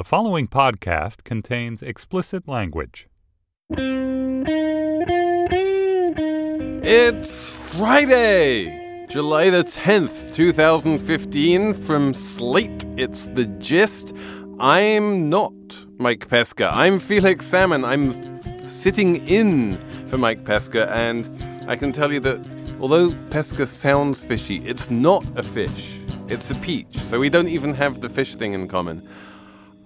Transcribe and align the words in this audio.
The 0.00 0.04
following 0.04 0.48
podcast 0.48 1.24
contains 1.24 1.82
explicit 1.82 2.48
language. 2.48 3.06
It's 6.82 7.50
Friday, 7.52 9.06
July 9.10 9.50
the 9.50 9.62
10th, 9.62 10.32
2015. 10.32 11.74
From 11.74 12.14
Slate, 12.14 12.86
it's 12.96 13.26
The 13.26 13.44
Gist. 13.58 14.14
I'm 14.58 15.28
not 15.28 15.52
Mike 15.98 16.26
Pesca. 16.30 16.70
I'm 16.72 16.98
Felix 16.98 17.44
Salmon. 17.44 17.84
I'm 17.84 18.66
sitting 18.66 19.28
in 19.28 19.78
for 20.08 20.16
Mike 20.16 20.46
Pesca, 20.46 20.90
and 20.90 21.28
I 21.68 21.76
can 21.76 21.92
tell 21.92 22.10
you 22.10 22.20
that 22.20 22.40
although 22.80 23.14
Pesca 23.28 23.66
sounds 23.66 24.24
fishy, 24.24 24.64
it's 24.64 24.88
not 24.90 25.26
a 25.38 25.42
fish. 25.42 25.92
It's 26.26 26.50
a 26.50 26.54
peach, 26.54 26.96
so 27.00 27.20
we 27.20 27.28
don't 27.28 27.48
even 27.48 27.74
have 27.74 28.00
the 28.00 28.08
fish 28.08 28.36
thing 28.36 28.54
in 28.54 28.66
common. 28.66 29.06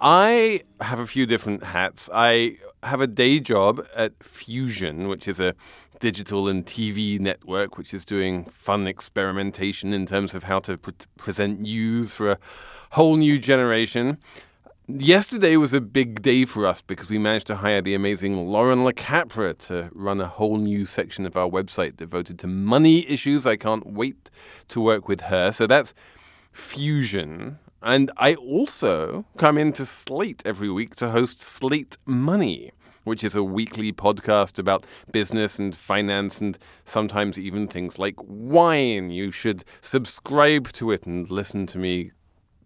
I 0.06 0.60
have 0.82 0.98
a 0.98 1.06
few 1.06 1.24
different 1.24 1.64
hats. 1.64 2.10
I 2.12 2.58
have 2.82 3.00
a 3.00 3.06
day 3.06 3.40
job 3.40 3.86
at 3.96 4.12
Fusion, 4.22 5.08
which 5.08 5.26
is 5.26 5.40
a 5.40 5.54
digital 5.98 6.46
and 6.46 6.66
TV 6.66 7.18
network, 7.18 7.78
which 7.78 7.94
is 7.94 8.04
doing 8.04 8.44
fun 8.50 8.86
experimentation 8.86 9.94
in 9.94 10.04
terms 10.04 10.34
of 10.34 10.42
how 10.42 10.58
to 10.58 10.76
pre- 10.76 10.92
present 11.16 11.60
news 11.60 12.12
for 12.12 12.32
a 12.32 12.38
whole 12.90 13.16
new 13.16 13.38
generation. 13.38 14.18
Yesterday 14.88 15.56
was 15.56 15.72
a 15.72 15.80
big 15.80 16.20
day 16.20 16.44
for 16.44 16.66
us 16.66 16.82
because 16.82 17.08
we 17.08 17.16
managed 17.16 17.46
to 17.46 17.56
hire 17.56 17.80
the 17.80 17.94
amazing 17.94 18.34
Lauren 18.46 18.80
LaCapra 18.80 19.56
to 19.68 19.88
run 19.94 20.20
a 20.20 20.28
whole 20.28 20.58
new 20.58 20.84
section 20.84 21.24
of 21.24 21.34
our 21.34 21.48
website 21.48 21.96
devoted 21.96 22.38
to 22.40 22.46
money 22.46 23.08
issues. 23.08 23.46
I 23.46 23.56
can't 23.56 23.86
wait 23.86 24.28
to 24.68 24.82
work 24.82 25.08
with 25.08 25.22
her. 25.22 25.50
So 25.50 25.66
that's 25.66 25.94
Fusion. 26.52 27.58
And 27.84 28.10
I 28.16 28.34
also 28.36 29.26
come 29.36 29.58
into 29.58 29.84
Slate 29.84 30.40
every 30.46 30.70
week 30.70 30.96
to 30.96 31.10
host 31.10 31.38
Slate 31.38 31.98
Money, 32.06 32.72
which 33.04 33.22
is 33.22 33.34
a 33.34 33.42
weekly 33.42 33.92
podcast 33.92 34.58
about 34.58 34.86
business 35.12 35.58
and 35.58 35.76
finance 35.76 36.40
and 36.40 36.56
sometimes 36.86 37.38
even 37.38 37.68
things 37.68 37.98
like 37.98 38.14
wine. 38.20 39.10
You 39.10 39.30
should 39.30 39.66
subscribe 39.82 40.72
to 40.72 40.92
it 40.92 41.04
and 41.04 41.30
listen 41.30 41.66
to 41.66 41.78
me 41.78 42.12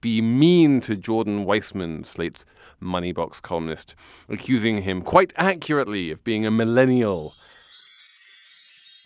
be 0.00 0.22
mean 0.22 0.80
to 0.82 0.94
Jordan 0.94 1.44
Weissmann, 1.44 2.06
Slate's 2.06 2.44
Moneybox 2.80 3.42
columnist, 3.42 3.96
accusing 4.28 4.82
him 4.82 5.02
quite 5.02 5.32
accurately 5.34 6.12
of 6.12 6.22
being 6.22 6.46
a 6.46 6.52
millennial. 6.52 7.34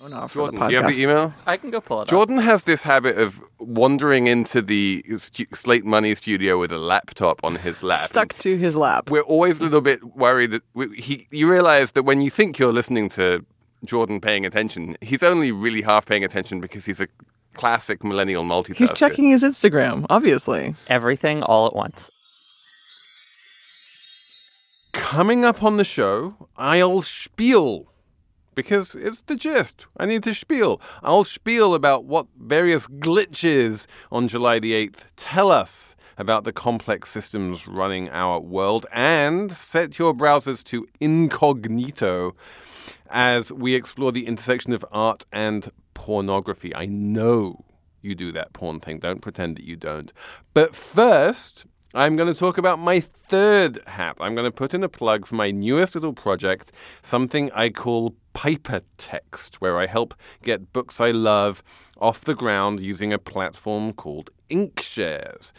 Oh, 0.05 0.08
no, 0.08 0.27
Jordan, 0.27 0.58
the 0.58 0.67
do 0.67 0.72
you 0.72 0.83
have 0.83 0.92
the 0.92 1.00
email? 1.00 1.33
I 1.47 1.56
can 1.56 1.70
go 1.70 1.81
pull 1.81 2.00
it 2.00 2.03
up. 2.03 2.08
Jordan 2.08 2.39
has 2.39 2.64
this 2.64 2.83
habit 2.83 3.19
of 3.19 3.41
wandering 3.61 4.27
into 4.27 4.61
the 4.61 5.05
stu- 5.17 5.47
Slate 5.55 5.84
Money 5.84 6.17
studio 6.17 6.59
with 6.59 6.72
a 6.72 6.78
laptop 6.78 7.39
on 7.44 7.55
his 7.55 7.84
lap. 7.84 8.00
Stuck 8.00 8.36
to 8.39 8.56
his 8.56 8.77
lap. 8.77 9.11
We're 9.11 9.20
always 9.20 9.61
a 9.61 9.62
little 9.62 9.81
bit 9.81 10.03
worried 10.17 10.50
that 10.50 10.62
we, 10.75 10.97
he. 10.98 11.28
You 11.31 11.48
realize 11.48 11.92
that 11.92 12.03
when 12.03 12.20
you 12.20 12.31
think 12.31 12.59
you're 12.59 12.72
listening 12.72 13.11
to 13.11 13.44
Jordan 13.84 14.20
paying 14.20 14.44
attention, 14.44 14.97
he's 15.00 15.22
only 15.22 15.53
really 15.53 15.83
half 15.83 16.05
paying 16.05 16.25
attention 16.25 16.61
because 16.61 16.84
he's 16.84 17.00
a 17.00 17.06
classic 17.55 18.03
millennial 18.03 18.42
multitasker. 18.42 18.77
He's 18.77 18.92
checking 18.92 19.31
his 19.31 19.44
Instagram, 19.44 20.06
obviously. 20.11 20.75
Everything 20.89 21.44
all 21.44 21.66
at 21.69 21.77
once. 21.77 22.11
Coming 24.92 25.44
up 25.44 25.62
on 25.62 25.77
the 25.77 25.84
show, 25.84 26.48
I'll 26.56 27.03
spiel 27.03 27.91
because 28.55 28.95
it's 28.95 29.22
the 29.22 29.36
gist. 29.36 29.86
I 29.97 30.06
need 30.06 30.22
to 30.25 30.34
spiel. 30.34 30.81
I'll 31.03 31.25
spiel 31.25 31.75
about 31.75 32.05
what 32.05 32.27
various 32.39 32.86
glitches 32.86 33.86
on 34.11 34.28
July 34.28 34.59
the 34.59 34.72
8th 34.72 35.00
tell 35.17 35.50
us 35.50 35.97
about 36.19 36.44
the 36.44 36.53
complex 36.53 37.11
systems 37.11 37.67
running 37.67 38.09
our 38.11 38.39
world 38.39 38.86
and 38.92 39.50
set 39.50 39.98
your 39.98 40.14
browsers 40.14 40.62
to 40.64 40.86
incognito 41.00 42.34
as 43.11 43.53
we 43.53 43.75
explore 43.75 44.12
the 44.12 44.27
intersection 44.27 44.72
of 44.72 44.84
art 44.92 45.25
and 45.33 45.70
pornography. 45.94 46.75
I 46.75 46.87
know 46.87 47.65
you 48.00 48.15
do 48.15 48.32
that 48.32 48.53
porn 48.53 48.81
thing. 48.81 48.99
Don't 48.99 49.21
pretend 49.21 49.56
that 49.56 49.65
you 49.65 49.76
don't. 49.76 50.12
But 50.55 50.75
first, 50.75 51.66
I'm 51.94 52.16
going 52.16 52.32
to 52.32 52.38
talk 52.38 52.56
about 52.56 52.78
my 52.78 53.00
third 53.00 53.86
hat. 53.86 54.16
I'm 54.19 54.34
going 54.34 54.47
to 54.47 54.50
put 54.50 54.72
in 54.72 54.82
a 54.82 54.88
plug 54.88 55.26
for 55.26 55.34
my 55.34 55.50
newest 55.50 55.94
little 55.94 56.14
project, 56.14 56.72
something 57.03 57.53
I 57.53 57.69
call 57.69 58.14
Piper 58.32 58.80
Text, 58.97 59.60
where 59.60 59.78
I 59.78 59.84
help 59.84 60.14
get 60.42 60.72
books 60.72 61.02
I 61.02 61.10
love 61.10 61.62
off 61.98 62.22
the 62.22 62.34
ground 62.34 62.81
using 62.81 63.12
a 63.12 63.19
platform 63.19 63.92
called 63.92 64.31
Inkshares. 64.48 65.52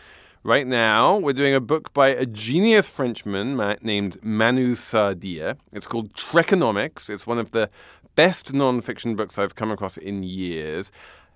Right 0.43 0.65
now, 0.65 1.17
we're 1.19 1.33
doing 1.33 1.53
a 1.53 1.61
book 1.61 1.93
by 1.93 2.07
a 2.07 2.25
genius 2.25 2.89
Frenchman 2.89 3.55
named 3.83 4.17
Manu 4.23 4.73
Saadia. 4.73 5.55
It's 5.71 5.87
called 5.87 6.13
Trekonomics. 6.13 7.11
It's 7.11 7.27
one 7.27 7.37
of 7.37 7.51
the 7.51 7.69
best 8.15 8.53
nonfiction 8.53 9.15
books 9.15 9.37
I've 9.37 9.53
come 9.53 9.69
across 9.69 9.97
in 9.97 10.23
years. 10.23 10.91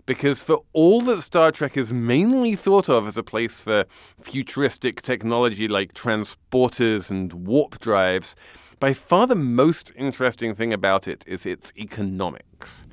Because 0.07 0.41
for 0.41 0.63
all 0.71 1.01
that 1.01 1.21
Star 1.21 1.51
Trek 1.51 1.75
is 1.75 1.91
mainly 1.91 2.55
thought 2.55 2.87
of 2.87 3.05
as 3.07 3.17
a 3.17 3.23
place 3.23 3.61
for 3.61 3.83
futuristic 4.21 5.01
technology 5.01 5.67
like 5.67 5.93
transporters 5.93 7.11
and 7.11 7.33
warp 7.33 7.77
drives, 7.81 8.33
by 8.79 8.93
far 8.93 9.27
the 9.27 9.35
most 9.35 9.91
interesting 9.97 10.55
thing 10.55 10.71
about 10.71 11.09
it 11.09 11.25
is 11.27 11.45
its 11.45 11.73
economics. 11.77 12.87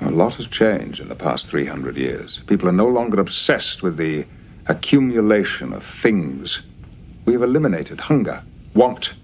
A 0.00 0.10
lot 0.10 0.34
has 0.34 0.48
changed 0.48 0.98
in 0.98 1.08
the 1.08 1.14
past 1.14 1.46
300 1.46 1.96
years. 1.96 2.42
People 2.48 2.68
are 2.68 2.72
no 2.72 2.88
longer 2.88 3.20
obsessed 3.20 3.84
with 3.84 3.96
the 3.96 4.26
accumulation 4.66 5.72
of 5.72 5.84
things. 5.84 6.60
We 7.24 7.34
have 7.34 7.44
eliminated 7.44 8.00
hunger, 8.00 8.42
want, 8.74 9.14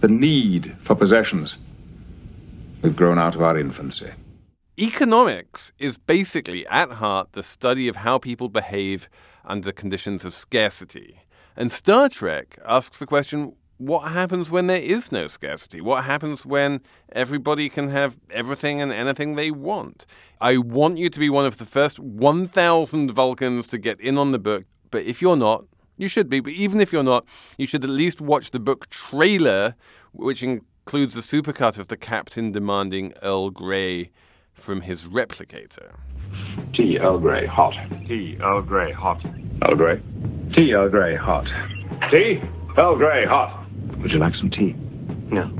the 0.00 0.08
need 0.08 0.76
for 0.82 0.96
possessions. 0.96 1.54
We've 2.82 2.96
grown 2.96 3.20
out 3.20 3.36
of 3.36 3.42
our 3.42 3.56
infancy. 3.56 4.10
Economics 4.76 5.72
is 5.78 5.96
basically, 5.98 6.66
at 6.66 6.90
heart, 6.90 7.28
the 7.32 7.44
study 7.44 7.86
of 7.86 7.94
how 7.94 8.18
people 8.18 8.48
behave 8.48 9.08
under 9.44 9.70
conditions 9.70 10.24
of 10.24 10.34
scarcity. 10.34 11.20
And 11.56 11.70
Star 11.70 12.08
Trek 12.08 12.58
asks 12.66 12.98
the 12.98 13.06
question 13.06 13.54
what 13.78 14.10
happens 14.10 14.50
when 14.50 14.66
there 14.66 14.80
is 14.80 15.12
no 15.12 15.28
scarcity? 15.28 15.80
What 15.80 16.02
happens 16.02 16.44
when 16.44 16.80
everybody 17.12 17.68
can 17.68 17.88
have 17.90 18.16
everything 18.30 18.80
and 18.80 18.92
anything 18.92 19.36
they 19.36 19.52
want? 19.52 20.06
I 20.40 20.56
want 20.56 20.98
you 20.98 21.08
to 21.08 21.20
be 21.20 21.30
one 21.30 21.46
of 21.46 21.58
the 21.58 21.66
first 21.66 22.00
1,000 22.00 23.12
Vulcans 23.12 23.68
to 23.68 23.78
get 23.78 24.00
in 24.00 24.18
on 24.18 24.32
the 24.32 24.40
book, 24.40 24.64
but 24.90 25.04
if 25.04 25.22
you're 25.22 25.36
not, 25.36 25.64
you 25.98 26.08
should 26.08 26.28
be. 26.28 26.40
But 26.40 26.52
even 26.52 26.80
if 26.80 26.92
you're 26.92 27.04
not, 27.04 27.26
you 27.58 27.68
should 27.68 27.84
at 27.84 27.90
least 27.90 28.20
watch 28.20 28.50
the 28.50 28.60
book 28.60 28.88
trailer, 28.90 29.76
which 30.12 30.42
includes 30.42 31.16
a 31.16 31.20
supercut 31.20 31.78
of 31.78 31.86
the 31.86 31.96
captain 31.96 32.50
demanding 32.50 33.12
Earl 33.22 33.50
Grey 33.50 34.10
from 34.54 34.80
his 34.80 35.04
replicator. 35.04 35.94
Tea 36.72 36.98
Earl 36.98 37.18
Grey 37.18 37.46
hot. 37.46 37.74
Tea 38.06 38.38
Earl 38.40 38.62
Grey 38.62 38.92
hot. 38.92 39.24
Earl 39.68 39.76
Grey? 39.76 40.02
Tea 40.54 40.74
Earl 40.74 40.88
Grey 40.88 41.16
hot. 41.16 41.46
Tea 42.10 42.40
Earl 42.76 42.96
Grey 42.96 43.26
hot. 43.26 43.66
Would 43.98 44.10
you 44.10 44.18
like 44.18 44.34
some 44.34 44.50
tea? 44.50 44.74
No. 45.30 45.50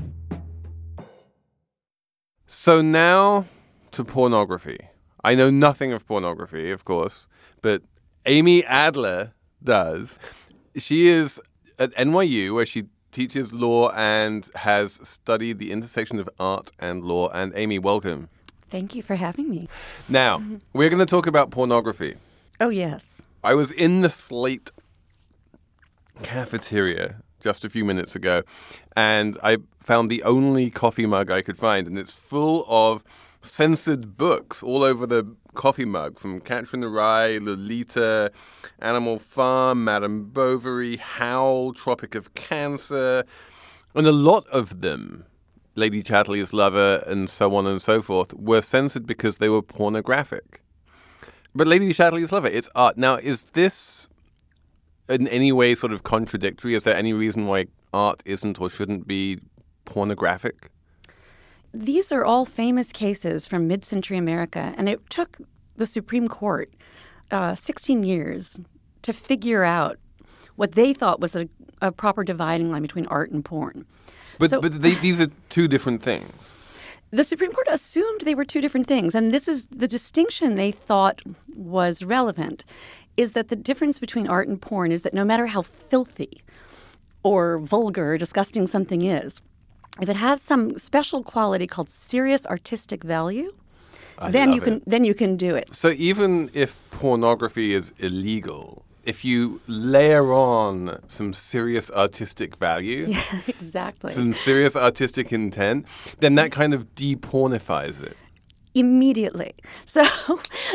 So 2.46 2.80
now 2.80 3.46
to 3.92 4.04
pornography. 4.04 4.78
I 5.22 5.34
know 5.34 5.50
nothing 5.50 5.92
of 5.92 6.06
pornography, 6.06 6.70
of 6.70 6.84
course, 6.84 7.26
but 7.62 7.82
Amy 8.26 8.64
Adler 8.64 9.32
does. 9.62 10.18
She 10.76 11.08
is 11.08 11.40
at 11.78 11.94
NYU 11.94 12.54
where 12.54 12.66
she 12.66 12.84
teaches 13.12 13.52
law 13.52 13.90
and 13.90 14.50
has 14.56 14.94
studied 15.06 15.58
the 15.58 15.72
intersection 15.72 16.18
of 16.18 16.28
art 16.38 16.72
and 16.78 17.04
law. 17.04 17.28
And 17.28 17.52
Amy, 17.54 17.78
welcome. 17.78 18.28
Thank 18.74 18.96
you 18.96 19.02
for 19.04 19.14
having 19.14 19.48
me. 19.48 19.68
Now, 20.08 20.38
mm-hmm. 20.38 20.56
we're 20.72 20.88
going 20.90 20.98
to 20.98 21.06
talk 21.06 21.28
about 21.28 21.52
pornography. 21.52 22.16
Oh, 22.60 22.70
yes. 22.70 23.22
I 23.44 23.54
was 23.54 23.70
in 23.70 24.00
the 24.00 24.10
Slate 24.10 24.72
cafeteria 26.24 27.22
just 27.40 27.64
a 27.64 27.70
few 27.70 27.84
minutes 27.84 28.16
ago, 28.16 28.42
and 28.96 29.38
I 29.44 29.58
found 29.78 30.08
the 30.08 30.24
only 30.24 30.70
coffee 30.70 31.06
mug 31.06 31.30
I 31.30 31.40
could 31.40 31.56
find, 31.56 31.86
and 31.86 31.96
it's 31.96 32.14
full 32.14 32.64
of 32.66 33.04
censored 33.42 34.16
books 34.16 34.60
all 34.60 34.82
over 34.82 35.06
the 35.06 35.24
coffee 35.54 35.84
mug 35.84 36.18
from 36.18 36.40
Catcher 36.40 36.74
in 36.74 36.80
the 36.80 36.88
Rye, 36.88 37.38
Lolita, 37.38 38.32
Animal 38.80 39.20
Farm, 39.20 39.84
Madame 39.84 40.30
Bovary, 40.30 40.96
Howl, 40.96 41.74
Tropic 41.74 42.16
of 42.16 42.34
Cancer, 42.34 43.22
and 43.94 44.08
a 44.08 44.12
lot 44.12 44.48
of 44.48 44.80
them. 44.80 45.26
Lady 45.76 46.02
Chatterley's 46.02 46.52
Lover, 46.52 47.02
and 47.06 47.28
so 47.28 47.54
on 47.56 47.66
and 47.66 47.80
so 47.80 48.00
forth, 48.00 48.32
were 48.34 48.60
censored 48.60 49.06
because 49.06 49.38
they 49.38 49.48
were 49.48 49.62
pornographic. 49.62 50.62
But 51.54 51.66
Lady 51.66 51.92
Chatterley's 51.92 52.32
Lover, 52.32 52.48
it's 52.48 52.68
art. 52.74 52.96
Now, 52.96 53.16
is 53.16 53.44
this 53.44 54.08
in 55.08 55.28
any 55.28 55.52
way 55.52 55.74
sort 55.74 55.92
of 55.92 56.02
contradictory? 56.02 56.74
Is 56.74 56.84
there 56.84 56.96
any 56.96 57.12
reason 57.12 57.46
why 57.46 57.66
art 57.92 58.22
isn't 58.24 58.60
or 58.60 58.70
shouldn't 58.70 59.06
be 59.06 59.40
pornographic? 59.84 60.70
These 61.72 62.12
are 62.12 62.24
all 62.24 62.44
famous 62.44 62.92
cases 62.92 63.46
from 63.46 63.66
mid 63.66 63.84
century 63.84 64.16
America, 64.16 64.72
and 64.76 64.88
it 64.88 65.00
took 65.10 65.38
the 65.76 65.86
Supreme 65.86 66.28
Court 66.28 66.72
uh, 67.30 67.54
16 67.54 68.04
years 68.04 68.60
to 69.02 69.12
figure 69.12 69.64
out 69.64 69.98
what 70.56 70.72
they 70.72 70.92
thought 70.92 71.18
was 71.18 71.34
a 71.34 71.48
a 71.84 71.92
proper 71.92 72.24
dividing 72.24 72.68
line 72.68 72.82
between 72.82 73.06
art 73.06 73.30
and 73.30 73.44
porn. 73.44 73.84
But 74.38 74.50
So- 74.50 74.60
but 74.60 74.82
they, 74.82 74.94
these 74.94 75.20
are 75.20 75.28
two 75.48 75.68
different 75.68 76.02
things. 76.02 76.52
The 77.10 77.24
Supreme 77.24 77.52
Court 77.52 77.68
assumed 77.70 78.22
they 78.22 78.34
were 78.34 78.44
two 78.44 78.60
different 78.60 78.88
things, 78.88 79.14
and 79.14 79.32
this 79.32 79.46
is 79.46 79.66
the 79.66 79.86
distinction 79.86 80.56
they 80.56 80.72
thought 80.72 81.22
was 81.54 82.02
relevant. 82.02 82.64
Is 83.16 83.32
that 83.32 83.48
the 83.48 83.56
difference 83.56 84.00
between 84.00 84.26
art 84.26 84.48
and 84.48 84.60
porn 84.60 84.90
is 84.90 85.02
that 85.02 85.14
no 85.14 85.24
matter 85.24 85.46
how 85.46 85.62
filthy 85.62 86.42
or 87.22 87.58
vulgar 87.58 88.14
or 88.14 88.18
disgusting 88.18 88.66
something 88.66 89.02
is, 89.02 89.40
if 90.00 90.08
it 90.08 90.16
has 90.16 90.42
some 90.42 90.76
special 90.78 91.22
quality 91.22 91.68
called 91.68 91.88
serious 91.88 92.44
artistic 92.46 93.04
value, 93.04 93.52
then 94.30 94.52
you 94.52 94.60
can 94.60 94.74
it. 94.74 94.82
then 94.86 95.04
you 95.04 95.14
can 95.14 95.36
do 95.36 95.54
it. 95.54 95.68
So 95.72 95.90
even 95.90 96.50
if 96.52 96.80
pornography 96.90 97.74
is 97.74 97.92
illegal, 97.98 98.83
if 99.06 99.24
you 99.24 99.60
layer 99.66 100.32
on 100.32 100.98
some 101.06 101.32
serious 101.32 101.90
artistic 101.90 102.56
value, 102.56 103.14
exactly. 103.46 104.12
some 104.12 104.34
serious 104.34 104.76
artistic 104.76 105.32
intent, 105.32 105.86
then 106.20 106.34
that 106.34 106.52
kind 106.52 106.74
of 106.74 106.94
depornifies 106.94 108.02
it. 108.02 108.16
immediately. 108.74 109.54
So, 109.86 110.04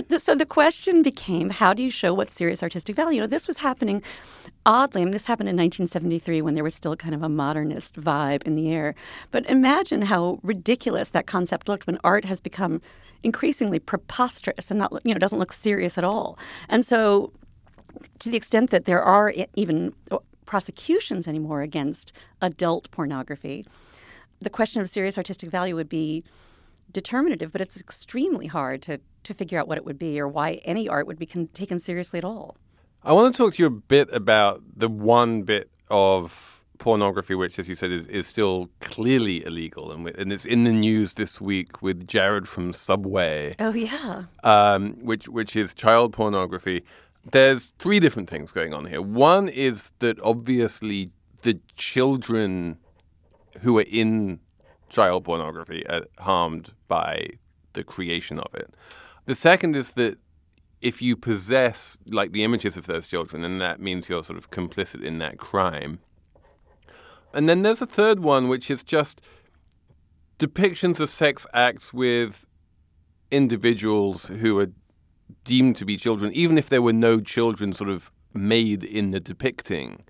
the, 0.08 0.20
so 0.20 0.34
the 0.36 0.46
question 0.46 1.04
became, 1.04 1.50
how 1.50 1.74
do 1.74 1.84
you 1.84 1.92
show 1.92 2.14
what 2.14 2.31
serious 2.31 2.64
artistic 2.64 2.96
value? 2.96 3.16
You 3.16 3.22
know, 3.22 3.28
this 3.28 3.48
was 3.50 3.58
happening 3.58 4.02
oddly. 4.66 5.02
I 5.02 5.06
mean, 5.06 5.12
this 5.12 5.26
happened 5.26 5.50
in 5.50 5.58
1973 5.58 6.42
when 6.42 6.54
there 6.54 6.64
was 6.64 6.74
still 6.74 6.96
kind 6.96 7.14
of 7.14 7.22
a 7.22 7.28
modernist 7.28 7.96
vibe 8.00 8.44
in 8.44 8.54
the 8.54 8.70
air. 8.72 8.96
But 9.31 9.46
imagine 9.50 10.02
how 10.04 10.40
ridiculous 10.44 11.10
that 11.10 11.28
concept 11.28 11.68
looked 11.68 11.86
when 11.86 11.98
art 12.04 12.24
has 12.24 12.40
become 12.40 12.81
increasingly 13.24 13.80
preposterous 13.80 14.72
and 14.72 14.80
not, 14.80 14.94
you 15.04 15.14
know, 15.14 15.20
doesn't 15.20 15.40
look 15.40 15.52
serious 15.52 15.98
at 15.98 16.06
all. 16.06 16.38
And 16.70 16.86
so, 16.86 17.34
to 18.20 18.30
the 18.30 18.38
extent 18.38 18.70
that 18.70 18.86
there 18.86 19.02
are 19.02 19.34
even 19.56 19.94
prosecutions 20.46 21.28
anymore 21.28 21.62
against 21.62 22.12
adult 22.42 22.90
pornography, 22.92 23.66
the 24.42 24.50
question 24.50 24.82
of 24.82 24.90
serious 24.90 25.18
artistic 25.18 25.50
value 25.50 25.76
would 25.76 25.90
be 25.90 26.24
determinative, 26.92 27.52
but 27.52 27.62
it's 27.62 27.80
extremely 27.80 28.48
hard 28.48 28.82
to, 28.82 29.00
to 29.24 29.34
figure 29.34 29.60
out 29.60 29.68
what 29.68 29.78
it 29.78 29.86
would 29.86 30.00
be 30.00 30.20
or 30.20 30.28
why 30.28 30.54
any 30.66 30.90
art 30.90 31.06
would 31.08 31.20
be 31.20 31.26
con- 31.26 31.48
taken 31.54 31.80
seriously 31.80 32.18
at 32.18 32.26
all. 32.26 32.58
I 33.04 33.14
want 33.14 33.34
to 33.34 33.38
talk 33.38 33.54
to 33.56 33.64
you 33.64 33.68
a 33.68 33.70
bit 33.70 34.10
about 34.12 34.62
the 34.76 34.90
one 34.90 35.44
bit 35.44 35.70
of 35.90 36.64
pornography 36.80 37.36
which, 37.36 37.60
as 37.60 37.70
you 37.70 37.76
said, 37.76 37.92
is, 37.92 38.08
is 38.08 38.26
still 38.26 38.70
clearly 38.80 39.46
illegal, 39.46 39.92
and, 39.92 40.08
and 40.08 40.34
it's 40.34 40.46
in 40.46 40.64
the 40.64 40.74
news 40.74 41.14
this 41.14 41.40
week 41.40 41.82
with 41.82 42.08
Jared 42.08 42.48
from 42.48 42.74
Subway. 42.74 43.52
Oh, 43.60 43.74
yeah. 43.74 44.24
um, 44.44 44.94
which 45.02 45.30
which 45.30 45.56
is 45.56 45.74
child 45.74 46.14
pornography. 46.14 46.84
There's 47.31 47.74
three 47.78 48.00
different 48.00 48.30
things 48.30 48.52
going 48.52 48.74
on 48.74 48.86
here. 48.86 49.02
One 49.02 49.48
is 49.48 49.92
that 50.00 50.20
obviously 50.22 51.12
the 51.42 51.60
children 51.76 52.80
who 53.62 53.78
are 53.78 53.86
in 53.88 54.40
child 54.90 55.26
pornography 55.26 55.86
are 55.88 56.04
harmed 56.20 56.74
by 56.88 57.28
the 57.74 57.84
creation 57.84 58.40
of 58.40 58.54
it. 58.56 58.74
The 59.26 59.36
second 59.36 59.76
is 59.76 59.92
that 59.92 60.18
if 60.81 61.02
you 61.02 61.16
possess 61.16 61.98
like 62.08 62.31
the 62.31 62.44
images 62.44 62.78
of 62.78 62.88
those 62.88 63.06
children, 63.06 63.42
then 63.42 63.58
that 63.60 63.80
means 63.80 64.10
you're 64.10 64.24
sort 64.24 64.40
of 64.40 64.50
complicit 64.50 65.04
in 65.04 65.20
that 65.20 65.38
crime. 65.38 66.00
And 67.34 67.48
then 67.48 67.62
there's 67.62 67.81
a 67.81 67.86
third 67.86 68.22
one, 68.22 68.48
which 68.48 68.72
is 68.72 68.84
just 68.84 69.22
depictions 70.40 71.00
of 71.00 71.10
sex 71.10 71.46
acts 71.54 71.94
with 71.94 72.46
individuals 73.30 74.28
who 74.28 74.58
are 74.60 74.72
deemed 75.44 75.76
to 75.78 75.86
be 75.86 75.98
children, 75.98 76.34
even 76.34 76.58
if 76.58 76.70
there 76.70 76.81
were 76.81 76.94
no 76.94 77.20
children 77.20 77.74
sort 77.74 77.90
of 77.90 78.12
made 78.34 78.84
in 78.84 79.12
the 79.12 79.20
depicting. 79.20 80.04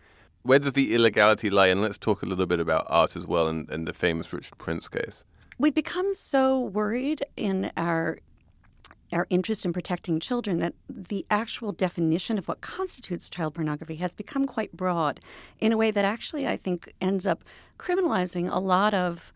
Where 0.43 0.59
does 0.59 0.73
the 0.73 0.93
illegality 0.95 1.49
lie? 1.49 1.67
And 1.67 1.81
let's 1.81 1.97
talk 1.97 2.21
a 2.21 2.25
little 2.25 2.45
bit 2.45 2.59
about 2.59 2.85
art 2.89 3.15
as 3.15 3.25
well 3.25 3.47
and, 3.47 3.69
and 3.69 3.87
the 3.87 3.93
famous 3.93 4.31
Richard 4.33 4.57
Prince 4.57 4.87
case. 4.87 5.25
We've 5.57 5.73
become 5.73 6.13
so 6.13 6.59
worried 6.59 7.23
in 7.35 7.71
our 7.75 8.19
our 9.11 9.25
interest 9.31 9.65
in 9.65 9.73
protecting 9.73 10.19
children 10.19 10.59
that 10.59 10.73
the 10.87 11.25
actual 11.31 11.71
definition 11.71 12.37
of 12.37 12.47
what 12.47 12.61
constitutes 12.61 13.27
child 13.27 13.55
pornography 13.55 13.95
has 13.95 14.13
become 14.13 14.45
quite 14.45 14.71
broad 14.77 15.19
in 15.59 15.71
a 15.71 15.77
way 15.77 15.89
that 15.89 16.05
actually 16.05 16.47
I 16.47 16.57
think 16.57 16.93
ends 17.01 17.25
up 17.25 17.43
criminalizing 17.79 18.53
a 18.53 18.59
lot 18.59 18.93
of 18.93 19.33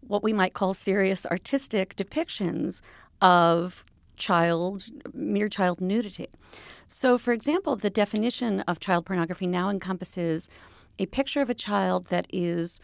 what 0.00 0.24
we 0.24 0.32
might 0.32 0.54
call 0.54 0.74
serious 0.74 1.24
artistic 1.26 1.94
depictions 1.94 2.80
of 3.20 3.84
child 4.28 4.84
mere 5.12 5.48
child 5.48 5.80
nudity. 5.80 6.28
So 6.86 7.18
for 7.18 7.32
example, 7.32 7.74
the 7.74 7.90
definition 7.90 8.60
of 8.68 8.78
child 8.78 9.04
pornography 9.06 9.48
now 9.48 9.68
encompasses 9.68 10.48
a 10.98 11.06
picture 11.06 11.42
of 11.42 11.50
a 11.50 11.54
child 11.68 12.06
that 12.06 12.26
is 12.32 12.80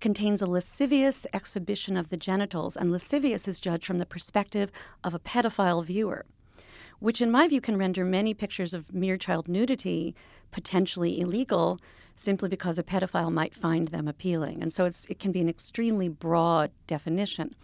contains 0.00 0.42
a 0.42 0.46
lascivious 0.46 1.26
exhibition 1.32 1.96
of 1.96 2.08
the 2.08 2.16
genitals, 2.16 2.76
and 2.76 2.90
lascivious 2.90 3.46
is 3.46 3.60
judged 3.60 3.86
from 3.86 3.98
the 3.98 4.12
perspective 4.14 4.72
of 5.04 5.14
a 5.14 5.18
pedophile 5.18 5.84
viewer, 5.84 6.24
which, 6.98 7.20
in 7.20 7.30
my 7.30 7.46
view, 7.46 7.60
can 7.60 7.76
render 7.76 8.04
many 8.04 8.32
pictures 8.34 8.74
of 8.74 8.92
mere 8.92 9.18
child 9.18 9.46
nudity 9.46 10.14
potentially 10.50 11.20
illegal 11.20 11.78
simply 12.16 12.48
because 12.48 12.78
a 12.78 12.82
pedophile 12.82 13.32
might 13.32 13.54
find 13.54 13.88
them 13.88 14.08
appealing. 14.08 14.60
And 14.62 14.72
so 14.72 14.86
it 14.86 15.20
can 15.20 15.32
be 15.32 15.40
an 15.40 15.48
extremely 15.48 16.08
broad 16.08 16.70
definition. 16.86 17.54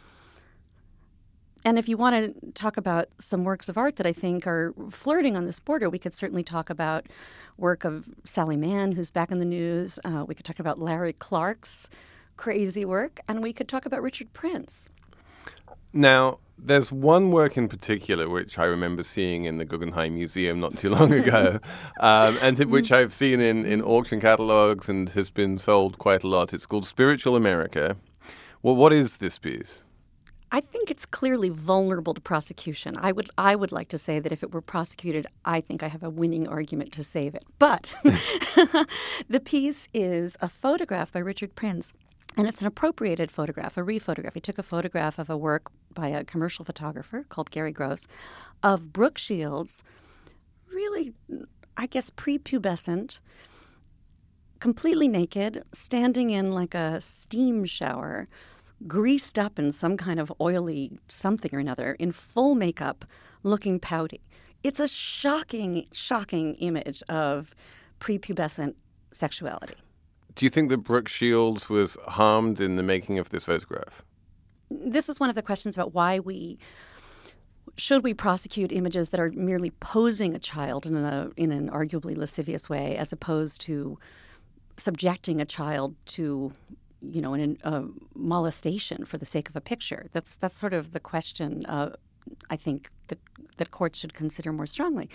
And 1.67 1.81
if 1.81 1.89
you 1.89 1.97
want 1.97 2.15
to 2.15 2.53
talk 2.53 2.77
about 2.77 3.09
some 3.19 3.43
works 3.43 3.69
of 3.69 3.77
art 3.77 3.97
that 3.97 4.07
I 4.07 4.13
think 4.13 4.47
are 4.47 4.73
flirting 4.93 5.37
on 5.37 5.47
this 5.47 5.59
border, 5.59 5.91
we 5.91 5.99
could 5.99 6.15
certainly 6.15 6.45
talk 6.45 6.71
about 6.71 7.07
work 7.57 7.85
of 7.85 8.09
Sally 8.23 8.57
Mann, 8.57 8.93
who's 8.93 9.11
back 9.11 9.33
in 9.33 9.41
the 9.41 9.45
news. 9.45 9.99
Uh, 10.05 10.25
we 10.29 10.37
could 10.37 10.47
talk 10.47 10.61
about 10.61 10.79
Larry 10.79 11.13
Clark's 11.15 11.91
crazy 12.37 12.85
work, 12.85 13.19
and 13.27 13.43
we 13.43 13.53
could 13.53 13.67
talk 13.67 13.85
about 13.85 14.01
Richard 14.01 14.33
Prince. 14.33 14.89
Now, 15.93 16.39
there's 16.57 16.93
one 16.93 17.33
work 17.33 17.57
in 17.57 17.67
particular 17.67 18.29
which 18.29 18.61
I 18.61 18.67
remember 18.67 19.03
seeing 19.03 19.45
in 19.45 19.59
the 19.59 19.65
Guggenheim 19.65 20.15
Museum 20.15 20.61
not 20.61 20.79
too 20.79 20.91
long 20.91 21.13
ago, 21.13 21.59
um, 21.99 22.39
and 22.43 22.57
which 22.67 22.93
I've 22.93 23.13
seen 23.13 23.41
in, 23.41 23.67
in 23.67 23.83
auction 23.83 24.21
catalogs 24.21 24.89
and 24.89 25.09
has 25.09 25.33
been 25.33 25.59
sold 25.59 25.99
quite 25.99 26.23
a 26.23 26.29
lot. 26.29 26.55
It's 26.55 26.65
called 26.65 26.87
Spiritual 26.87 27.35
America. 27.35 27.97
Well, 28.63 28.77
what 28.77 28.93
is 28.93 29.17
this 29.17 29.41
piece? 29.41 29.83
I 30.53 30.61
think 30.61 30.91
it's 30.91 31.05
clearly 31.05 31.49
vulnerable 31.49 32.15
to 32.15 32.21
prosecution. 32.21 32.97
I 32.97 33.13
would 33.13 33.31
I 33.37 33.57
would 33.57 33.73
like 33.73 33.89
to 33.89 33.99
say 33.99 34.21
that 34.21 34.33
if 34.33 34.43
it 34.43 34.53
were 34.53 34.61
prosecuted, 34.61 35.27
I 35.45 35.61
think 35.61 35.83
I 35.83 35.89
have 35.89 36.03
a 36.03 36.11
winning 36.11 36.47
argument 36.47 36.93
to 36.93 37.05
save 37.05 37.35
it. 37.35 37.45
But 37.59 37.95
the 39.29 39.41
piece 39.41 39.89
is 39.93 40.37
a 40.41 40.49
photograph 40.49 41.13
by 41.13 41.19
Richard 41.21 41.55
Prince. 41.55 41.93
And 42.37 42.47
it's 42.47 42.61
an 42.61 42.67
appropriated 42.67 43.31
photograph, 43.31 43.79
a 43.79 43.81
rephotograph. 43.81 44.35
He 44.35 44.41
took 44.41 44.59
a 44.59 44.63
photograph 44.63 45.19
of 45.19 45.31
a 45.31 45.37
work 45.39 45.71
by 45.95 46.09
a 46.09 46.23
commercial 46.23 46.67
photographer 46.67 47.25
called 47.31 47.51
Garry 47.51 47.73
Gross 47.73 48.07
of 48.63 48.93
Brooke 48.93 49.17
Shields, 49.17 49.83
really, 50.71 51.15
I 51.79 51.87
guess, 51.87 52.11
prepubescent, 52.11 53.21
completely 54.61 55.09
naked, 55.09 55.65
standing 55.73 56.29
in 56.29 56.53
like 56.53 56.75
a 56.75 57.01
steam 57.01 57.65
shower, 57.65 58.29
greased 58.87 59.39
up 59.39 59.59
in 59.59 59.73
some 59.73 59.97
kind 59.97 60.21
of 60.21 60.33
oily 60.41 60.99
something 61.09 61.51
or 61.55 61.59
another, 61.59 61.95
in 61.95 62.13
full 62.13 62.55
makeup, 62.55 63.05
looking 63.43 63.79
pouty. 63.81 64.21
It's 64.63 64.81
a 64.81 64.89
shocking, 64.89 65.87
shocking 65.93 66.55
image 66.57 67.03
of 67.09 67.55
prepubescent 68.01 68.75
sexuality. 69.11 69.77
Do 70.35 70.45
you 70.45 70.51
think 70.51 70.69
that 70.69 70.79
Brooke 70.79 71.09
Shields 71.09 71.71
was 71.71 71.97
harmed 72.07 72.61
in 72.61 72.77
the 72.77 72.83
making 72.83 73.19
of 73.19 73.31
this 73.31 73.45
photograph? 73.45 74.05
This 74.71 75.09
is 75.09 75.19
one 75.19 75.31
of 75.31 75.35
the 75.35 75.43
questions 75.43 75.75
about 75.75 75.95
why 75.95 76.19
we 76.19 76.59
should 77.79 78.03
we 78.03 78.15
prosecute 78.15 78.73
images 78.73 79.11
that 79.11 79.21
are 79.21 79.31
merely 79.31 79.71
posing 79.71 80.35
a 80.35 80.39
child 80.39 80.87
in 80.87 80.97
a 80.97 81.31
in 81.37 81.53
an 81.53 81.71
arguably 81.71 82.17
lascivious 82.17 82.69
way, 82.69 82.97
as 82.97 83.13
opposed 83.13 83.61
to 83.63 83.99
subjecting 84.77 85.41
a 85.41 85.45
child 85.45 85.95
to 86.07 86.53
you 87.03 87.21
know 87.21 87.35
an, 87.35 87.59
a 87.65 87.85
molestation 88.15 89.05
for 89.05 89.19
the 89.19 89.27
sake 89.27 89.49
of 89.49 89.57
a 89.57 89.61
picture. 89.61 90.09
That's 90.13 90.37
that's 90.37 90.57
sort 90.57 90.75
of 90.75 90.93
the 90.93 91.01
question. 91.01 91.67
Uh, 91.67 91.95
I 92.51 92.57
think 92.57 92.91
that 93.09 93.19
that 93.57 93.71
courts 93.71 93.99
should 93.99 94.15
consider 94.15 94.53
more 94.53 94.67
strongly. 94.67 95.09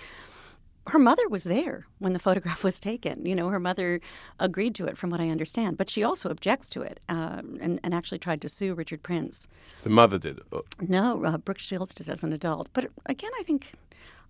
Her 0.88 0.98
mother 0.98 1.28
was 1.30 1.44
there 1.44 1.86
when 2.00 2.14
the 2.14 2.20
photograph 2.28 2.64
was 2.64 2.80
taken. 2.80 3.26
You 3.26 3.36
know, 3.36 3.50
her 3.50 3.60
mother 3.60 4.02
agreed 4.40 4.76
to 4.76 4.86
it, 4.86 4.98
from 4.98 5.10
what 5.10 5.22
I 5.22 5.30
understand, 5.30 5.78
but 5.78 5.90
she 5.90 6.04
also 6.04 6.30
objects 6.30 6.70
to 6.70 6.82
it 6.82 7.00
uh, 7.10 7.42
and, 7.62 7.80
and 7.84 7.94
actually 7.94 8.20
tried 8.20 8.42
to 8.42 8.50
sue 8.50 8.74
Richard 8.74 9.04
Prince. 9.04 9.48
The 9.84 9.90
mother 9.90 10.18
did. 10.18 10.40
No, 10.88 11.24
uh, 11.24 11.38
Brooke 11.38 11.60
Shields 11.60 11.94
did 11.94 12.10
as 12.10 12.24
an 12.24 12.34
adult. 12.34 12.68
But 12.74 12.90
again, 13.06 13.32
I 13.40 13.44
think, 13.44 13.74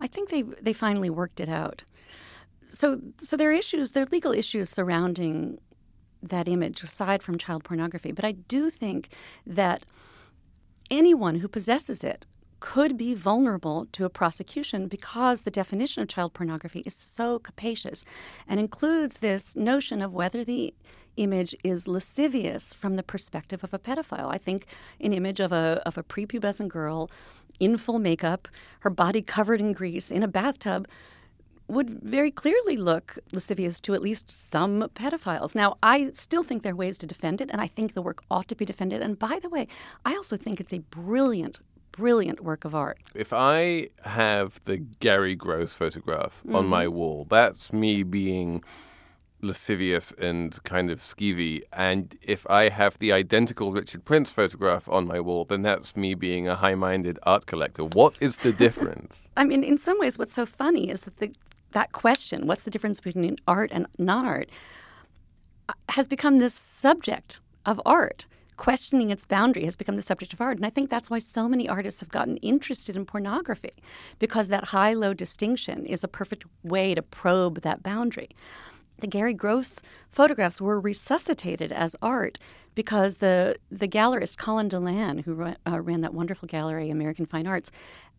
I 0.02 0.08
think 0.08 0.30
they 0.30 0.42
they 0.42 0.74
finally 0.74 1.10
worked 1.10 1.40
it 1.40 1.50
out. 1.50 1.84
So 2.70 3.00
so 3.20 3.38
there 3.38 3.50
are 3.50 3.54
issues, 3.54 3.92
there 3.92 4.04
are 4.04 4.10
legal 4.12 4.32
issues 4.34 4.70
surrounding 4.70 5.60
that 6.24 6.48
image 6.48 6.84
aside 6.84 7.24
from 7.24 7.38
child 7.38 7.64
pornography. 7.64 8.12
But 8.12 8.26
I 8.26 8.34
do 8.34 8.70
think 8.70 9.10
that 9.46 9.84
anyone 10.90 11.36
who 11.36 11.48
possesses 11.48 12.04
it 12.04 12.26
could 12.60 12.96
be 12.96 13.16
vulnerable 13.16 13.88
to 13.92 14.06
a 14.06 14.10
prosecution 14.10 14.88
because 14.88 15.42
the 15.42 15.52
definition 15.52 16.04
of 16.04 16.08
child 16.08 16.34
pornography 16.34 16.84
is 16.86 16.96
so 16.96 17.40
capacious 17.40 18.06
and 18.48 18.60
includes 18.60 19.18
this 19.18 19.56
notion 19.56 20.02
of 20.02 20.14
whether 20.14 20.44
the 20.44 20.74
image 21.18 21.56
is 21.64 21.88
lascivious 21.88 22.74
from 22.74 22.96
the 22.96 23.04
perspective 23.04 23.64
of 23.64 23.74
a 23.74 23.80
pedophile. 23.80 24.32
I 24.32 24.38
think 24.38 24.68
an 25.00 25.12
image 25.12 25.40
of 25.40 25.52
a 25.52 25.82
of 25.86 25.98
a 25.98 26.04
prepubescent 26.04 26.70
girl 26.70 27.10
in 27.60 27.78
full 27.78 28.00
makeup, 28.00 28.48
her 28.80 28.90
body 28.90 29.22
covered 29.22 29.60
in 29.60 29.74
grease 29.74 30.12
in 30.12 30.24
a 30.24 30.28
bathtub 30.28 30.88
would 31.72 31.90
very 32.04 32.32
clearly 32.32 32.76
look 32.78 33.18
lascivious 33.34 33.80
to 33.82 33.94
at 33.94 34.02
least 34.02 34.30
some 34.30 34.90
pedophiles. 34.94 35.56
Now, 35.56 35.78
I 35.82 36.12
still 36.14 36.44
think 36.44 36.64
there 36.64 36.74
are 36.74 36.76
ways 36.76 36.98
to 37.00 37.08
defend 37.08 37.40
it, 37.42 37.50
and 37.52 37.62
I 37.62 37.68
think 37.68 37.94
the 37.94 38.02
work 38.02 38.24
ought 38.30 38.48
to 38.50 38.56
be 38.56 38.66
defended. 38.66 39.02
And 39.02 39.18
by 39.18 39.40
the 39.42 39.50
way, 39.50 39.68
I 40.06 40.16
also 40.16 40.36
think 40.38 40.60
it's 40.60 40.74
a 40.74 40.80
brilliant, 40.80 41.60
brilliant 41.94 42.42
work 42.44 42.66
of 42.66 42.76
art. 42.76 42.98
If 43.16 43.32
I 43.34 43.90
have 44.04 44.60
the 44.66 44.78
Garry 45.00 45.36
Gross 45.36 45.74
photograph 45.74 46.44
on 46.50 46.66
Mhm. 46.66 46.70
my 46.70 46.88
wall, 46.88 47.26
that's 47.30 47.72
me 47.72 48.04
being 48.04 48.64
lascivious 49.42 50.12
and 50.20 50.62
kind 50.64 50.92
of 50.92 51.00
skeevy. 51.00 51.64
And 51.74 52.16
if 52.22 52.46
I 52.50 52.70
have 52.70 53.00
the 53.00 53.12
identical 53.12 53.72
Richard 53.72 54.06
Prince 54.06 54.30
photograph 54.32 54.88
on 54.88 55.08
my 55.08 55.20
wall, 55.20 55.46
then 55.46 55.62
that's 55.64 55.96
me 55.96 56.14
being 56.14 56.48
a 56.48 56.56
high 56.56 56.76
minded 56.76 57.18
art 57.24 57.46
collector. 57.48 57.84
What 57.86 58.14
is 58.20 58.38
the 58.40 58.52
difference? 58.66 59.28
I 59.36 59.44
mean, 59.46 59.64
in 59.64 59.78
some 59.78 59.98
ways, 60.00 60.18
what's 60.20 60.34
so 60.36 60.46
funny 60.46 60.90
is 60.92 61.02
that 61.02 61.18
the, 61.18 61.32
that 61.72 61.92
question, 61.92 62.48
what's 62.48 62.64
the 62.64 62.72
difference 62.72 63.00
between 63.00 63.38
art 63.48 63.72
and 63.74 63.86
non 63.98 64.26
art, 64.26 64.50
has 65.90 66.08
become 66.08 66.40
this 66.40 66.54
subject 66.54 67.40
of 67.66 67.82
art. 67.86 68.26
Questioning 68.58 69.10
its 69.10 69.26
boundary 69.26 69.66
has 69.66 69.76
become 69.76 69.96
the 69.96 70.02
subject 70.02 70.34
of 70.34 70.42
art. 70.42 70.58
And 70.58 70.66
I 70.66 70.70
think 70.70 70.90
that's 70.90 71.10
why 71.10 71.20
so 71.20 71.48
many 71.48 71.68
artists 71.68 72.00
have 72.00 72.10
gotten 72.10 72.38
interested 72.38 72.96
in 72.96 73.06
pornography, 73.06 73.72
because 74.20 74.50
that 74.50 74.66
high 74.66 74.94
low 74.94 75.14
distinction 75.14 75.86
is 75.86 76.04
a 76.04 76.08
perfect 76.08 76.44
way 76.64 76.94
to 76.94 77.02
probe 77.02 77.62
that 77.62 77.82
boundary. 77.82 78.30
The 79.00 79.08
Garry 79.08 79.34
Gross 79.34 79.82
photographs 80.10 80.62
were 80.62 80.80
resuscitated 80.80 81.72
as 81.72 81.96
art 82.04 82.38
because 82.76 83.18
the, 83.18 83.56
the 83.72 83.88
gallerist 83.88 84.38
Colin 84.38 84.68
de 84.68 84.80
Land, 84.80 85.22
who 85.22 85.54
uh, 85.68 85.82
ran 85.82 86.02
that 86.02 86.14
wonderful 86.14 86.48
gallery, 86.48 86.92
American 86.92 87.26
Fine 87.26 87.48
Arts, 87.48 87.72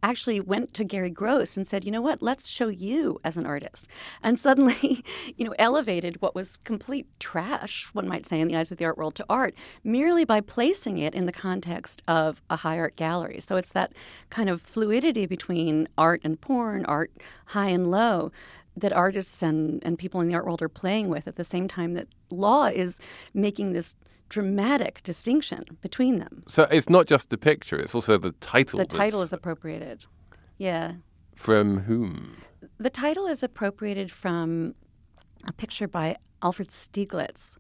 actually 0.03 0.41
went 0.41 0.75
to 0.75 0.85
Garry 0.85 1.11
Gross 1.11 1.57
and 1.57 1.67
said, 1.67 1.85
you 1.85 1.91
know 1.91 2.01
what, 2.01 2.23
let's 2.23 2.49
show 2.49 2.69
you 2.69 3.21
as 3.25 3.37
an 3.37 3.47
artist. 3.47 3.87
And 4.23 4.39
suddenly, 4.39 5.05
you 5.37 5.45
know, 5.45 5.55
elevated 5.59 6.21
what 6.21 6.35
was 6.35 6.57
complete 6.59 7.07
trash, 7.21 7.89
one 7.93 8.09
might 8.09 8.27
say, 8.27 8.41
in 8.41 8.49
the 8.49 8.57
eyes 8.57 8.73
of 8.73 8.79
the 8.79 8.85
art 8.85 8.99
world 8.99 9.15
to 9.17 9.27
art, 9.31 9.55
merely 9.85 10.25
by 10.25 10.41
placing 10.41 10.99
it 10.99 11.15
in 11.15 11.27
the 11.27 11.33
context 11.33 12.03
of 12.09 12.43
a 12.51 12.57
high 12.57 12.79
art 12.79 12.97
gallery. 12.97 13.41
So 13.41 13.57
it's 13.57 13.73
that 13.73 13.93
kind 14.31 14.49
of 14.49 14.61
fluidity 14.61 15.27
between 15.27 15.89
art 15.97 16.21
and 16.25 16.41
porn, 16.41 16.85
art 16.87 17.13
high 17.47 17.69
and 17.69 17.91
low, 17.91 18.33
that 18.77 18.93
artists 18.93 19.43
and, 19.43 19.83
and 19.85 19.99
people 19.99 20.21
in 20.21 20.29
the 20.29 20.35
art 20.35 20.45
world 20.45 20.63
are 20.63 20.69
playing 20.69 21.09
with 21.09 21.29
at 21.29 21.37
the 21.37 21.45
same 21.45 21.69
time 21.69 21.95
that 21.95 22.09
law 22.31 22.67
is 22.67 23.01
making 23.35 23.73
this 23.73 23.95
dramatic 24.33 25.03
distinction 25.03 25.63
between 25.83 26.19
them. 26.19 26.43
So 26.49 26.63
it's 26.71 26.89
not 26.89 27.07
just 27.07 27.29
the 27.29 27.37
picture, 27.37 27.79
it's 27.79 27.95
also 27.95 28.17
the 28.17 28.33
title. 28.41 28.79
The 28.79 28.87
title 28.87 29.21
is 29.21 29.33
appropriated. 29.33 30.07
Yeah. 30.57 30.95
From 31.35 31.81
whom? 31.81 32.39
The 32.79 32.89
title 32.89 33.27
is 33.27 33.43
appropriated 33.43 34.11
from 34.11 34.75
a 35.47 35.53
picture 35.53 35.87
by 35.87 36.17
Alfred 36.43 36.71
Stieglitz 36.71 37.59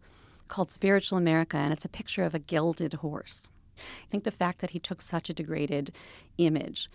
called 0.48 0.72
Spiritual 0.72 1.18
America, 1.18 1.58
and 1.58 1.74
it's 1.74 1.84
a 1.84 1.90
picture 1.90 2.24
of 2.24 2.34
a 2.34 2.38
gilded 2.38 2.94
horse. 2.94 3.50
I 3.78 4.06
think 4.10 4.24
the 4.24 4.30
fact 4.30 4.60
that 4.60 4.70
he 4.70 4.78
took 4.78 5.02
such 5.02 5.28
a 5.28 5.34
degraded 5.34 5.94
image 6.38 6.90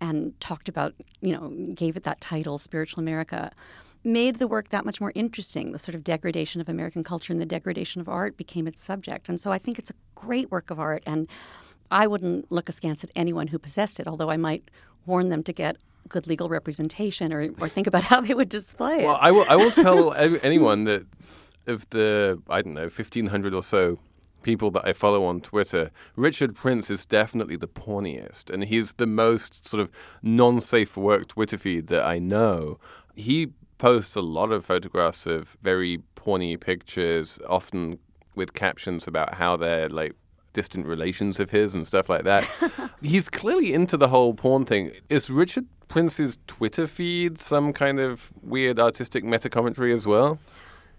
and 0.00 0.38
talked 0.40 0.68
about, 0.70 0.94
you 1.20 1.32
know, 1.34 1.50
gave 1.74 1.94
it 1.96 2.04
that 2.04 2.22
title, 2.22 2.56
Spiritual 2.56 3.00
America, 3.00 3.52
made 4.04 4.38
the 4.38 4.48
work 4.48 4.70
that 4.70 4.84
much 4.84 5.00
more 5.00 5.12
interesting. 5.14 5.72
The 5.72 5.78
sort 5.78 5.94
of 5.94 6.04
degradation 6.04 6.60
of 6.60 6.68
American 6.68 7.04
culture 7.04 7.32
and 7.32 7.40
the 7.40 7.46
degradation 7.46 8.00
of 8.00 8.08
art 8.08 8.36
became 8.36 8.66
its 8.66 8.82
subject. 8.82 9.28
And 9.28 9.40
so 9.40 9.52
I 9.52 9.58
think 9.58 9.78
it's 9.78 9.90
a 9.90 9.94
great 10.14 10.50
work 10.50 10.70
of 10.70 10.80
art, 10.80 11.02
and 11.06 11.28
I 11.90 12.06
wouldn't 12.06 12.50
look 12.50 12.68
askance 12.68 13.04
at 13.04 13.10
anyone 13.16 13.48
who 13.48 13.58
possessed 13.58 14.00
it, 14.00 14.06
although 14.06 14.30
I 14.30 14.36
might 14.36 14.70
warn 15.06 15.28
them 15.28 15.42
to 15.44 15.52
get 15.52 15.76
good 16.08 16.26
legal 16.26 16.48
representation 16.48 17.32
or, 17.32 17.50
or 17.60 17.68
think 17.68 17.86
about 17.86 18.02
how 18.10 18.20
they 18.20 18.34
would 18.34 18.48
display 18.48 19.00
it. 19.02 19.04
Well, 19.04 19.18
I 19.20 19.30
will, 19.30 19.44
I 19.48 19.56
will 19.56 19.70
tell 19.70 20.14
anyone 20.42 20.84
that 20.84 21.06
of 21.66 21.88
the, 21.90 22.40
I 22.48 22.62
don't 22.62 22.74
know, 22.74 22.82
1,500 22.82 23.54
or 23.54 23.62
so 23.62 23.98
people 24.42 24.70
that 24.70 24.86
I 24.86 24.92
follow 24.92 25.24
on 25.24 25.40
Twitter, 25.40 25.90
Richard 26.16 26.54
Prince 26.54 26.90
is 26.90 27.04
definitely 27.04 27.56
the 27.56 27.68
porniest. 27.68 28.50
And 28.50 28.64
he's 28.64 28.94
the 28.94 29.06
most 29.06 29.66
sort 29.66 29.82
of 29.82 29.90
non 30.22 30.60
safe 30.60 30.90
for 30.90 31.00
work 31.02 31.28
Twitter 31.28 31.58
feed 31.58 31.88
that 31.88 32.04
I 32.04 32.18
know. 32.18 32.78
He 33.14 33.52
posts 33.80 34.14
a 34.14 34.20
lot 34.20 34.52
of 34.52 34.62
photographs 34.62 35.24
of 35.26 35.56
very 35.62 36.02
porny 36.14 36.60
pictures, 36.60 37.38
often 37.48 37.98
with 38.34 38.52
captions 38.52 39.08
about 39.08 39.32
how 39.32 39.56
they're 39.56 39.88
like 39.88 40.12
distant 40.52 40.86
relations 40.86 41.40
of 41.40 41.50
his 41.50 41.74
and 41.74 41.86
stuff 41.86 42.10
like 42.10 42.24
that. 42.24 42.44
He's 43.02 43.30
clearly 43.30 43.72
into 43.72 43.96
the 43.96 44.08
whole 44.08 44.34
porn 44.34 44.66
thing. 44.66 44.92
Is 45.08 45.30
Richard 45.30 45.66
Prince's 45.88 46.36
Twitter 46.46 46.86
feed 46.86 47.40
some 47.40 47.72
kind 47.72 47.98
of 47.98 48.30
weird 48.42 48.78
artistic 48.78 49.24
meta 49.24 49.48
commentary 49.48 49.94
as 49.94 50.06
well? 50.06 50.38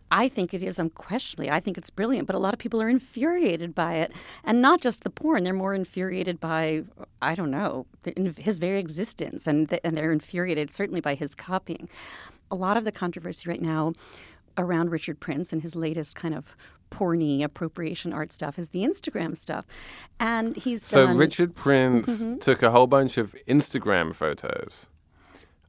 I 0.10 0.28
think 0.28 0.52
it 0.52 0.64
is 0.64 0.80
unquestionably. 0.80 1.52
I 1.52 1.60
think 1.60 1.78
it's 1.78 1.92
brilliant, 1.92 2.26
but 2.26 2.36
a 2.36 2.40
lot 2.40 2.54
of 2.54 2.60
people 2.60 2.82
are 2.82 2.90
infuriated 2.90 3.76
by 3.76 3.94
it, 3.94 4.12
and 4.44 4.60
not 4.60 4.82
just 4.82 5.04
the 5.04 5.10
porn. 5.10 5.44
They're 5.44 5.54
more 5.54 5.74
infuriated 5.74 6.40
by, 6.40 6.84
I 7.22 7.36
don't 7.36 7.52
know, 7.52 7.86
his 8.38 8.58
very 8.58 8.80
existence, 8.80 9.48
and 9.48 9.70
th- 9.70 9.82
and 9.86 9.96
they're 9.96 10.12
infuriated 10.12 10.70
certainly 10.72 11.00
by 11.00 11.16
his 11.16 11.34
copying. 11.34 11.88
A 12.52 12.56
lot 12.56 12.78
of 12.78 12.84
the 12.86 12.92
controversy 12.92 13.50
right 13.50 13.62
now 13.62 13.94
around 14.58 14.92
Richard 14.92 15.20
Prince 15.20 15.54
and 15.54 15.62
his 15.62 15.76
latest 15.76 16.16
kind 16.16 16.36
of 16.36 16.56
porny 16.92 17.42
appropriation 17.42 18.12
art 18.12 18.34
stuff 18.34 18.60
is 18.60 18.70
the 18.72 18.84
Instagram 18.84 19.38
stuff, 19.38 19.66
and 20.20 20.58
he's 20.58 20.84
So 20.84 21.08
done, 21.08 21.16
Richard 21.18 21.56
Prince 21.56 22.26
Mhm. 22.26 22.42
took 22.42 22.62
a 22.62 22.72
whole 22.72 22.88
bunch 22.88 23.18
of 23.18 23.34
Instagram 23.48 24.14
photos, 24.14 24.90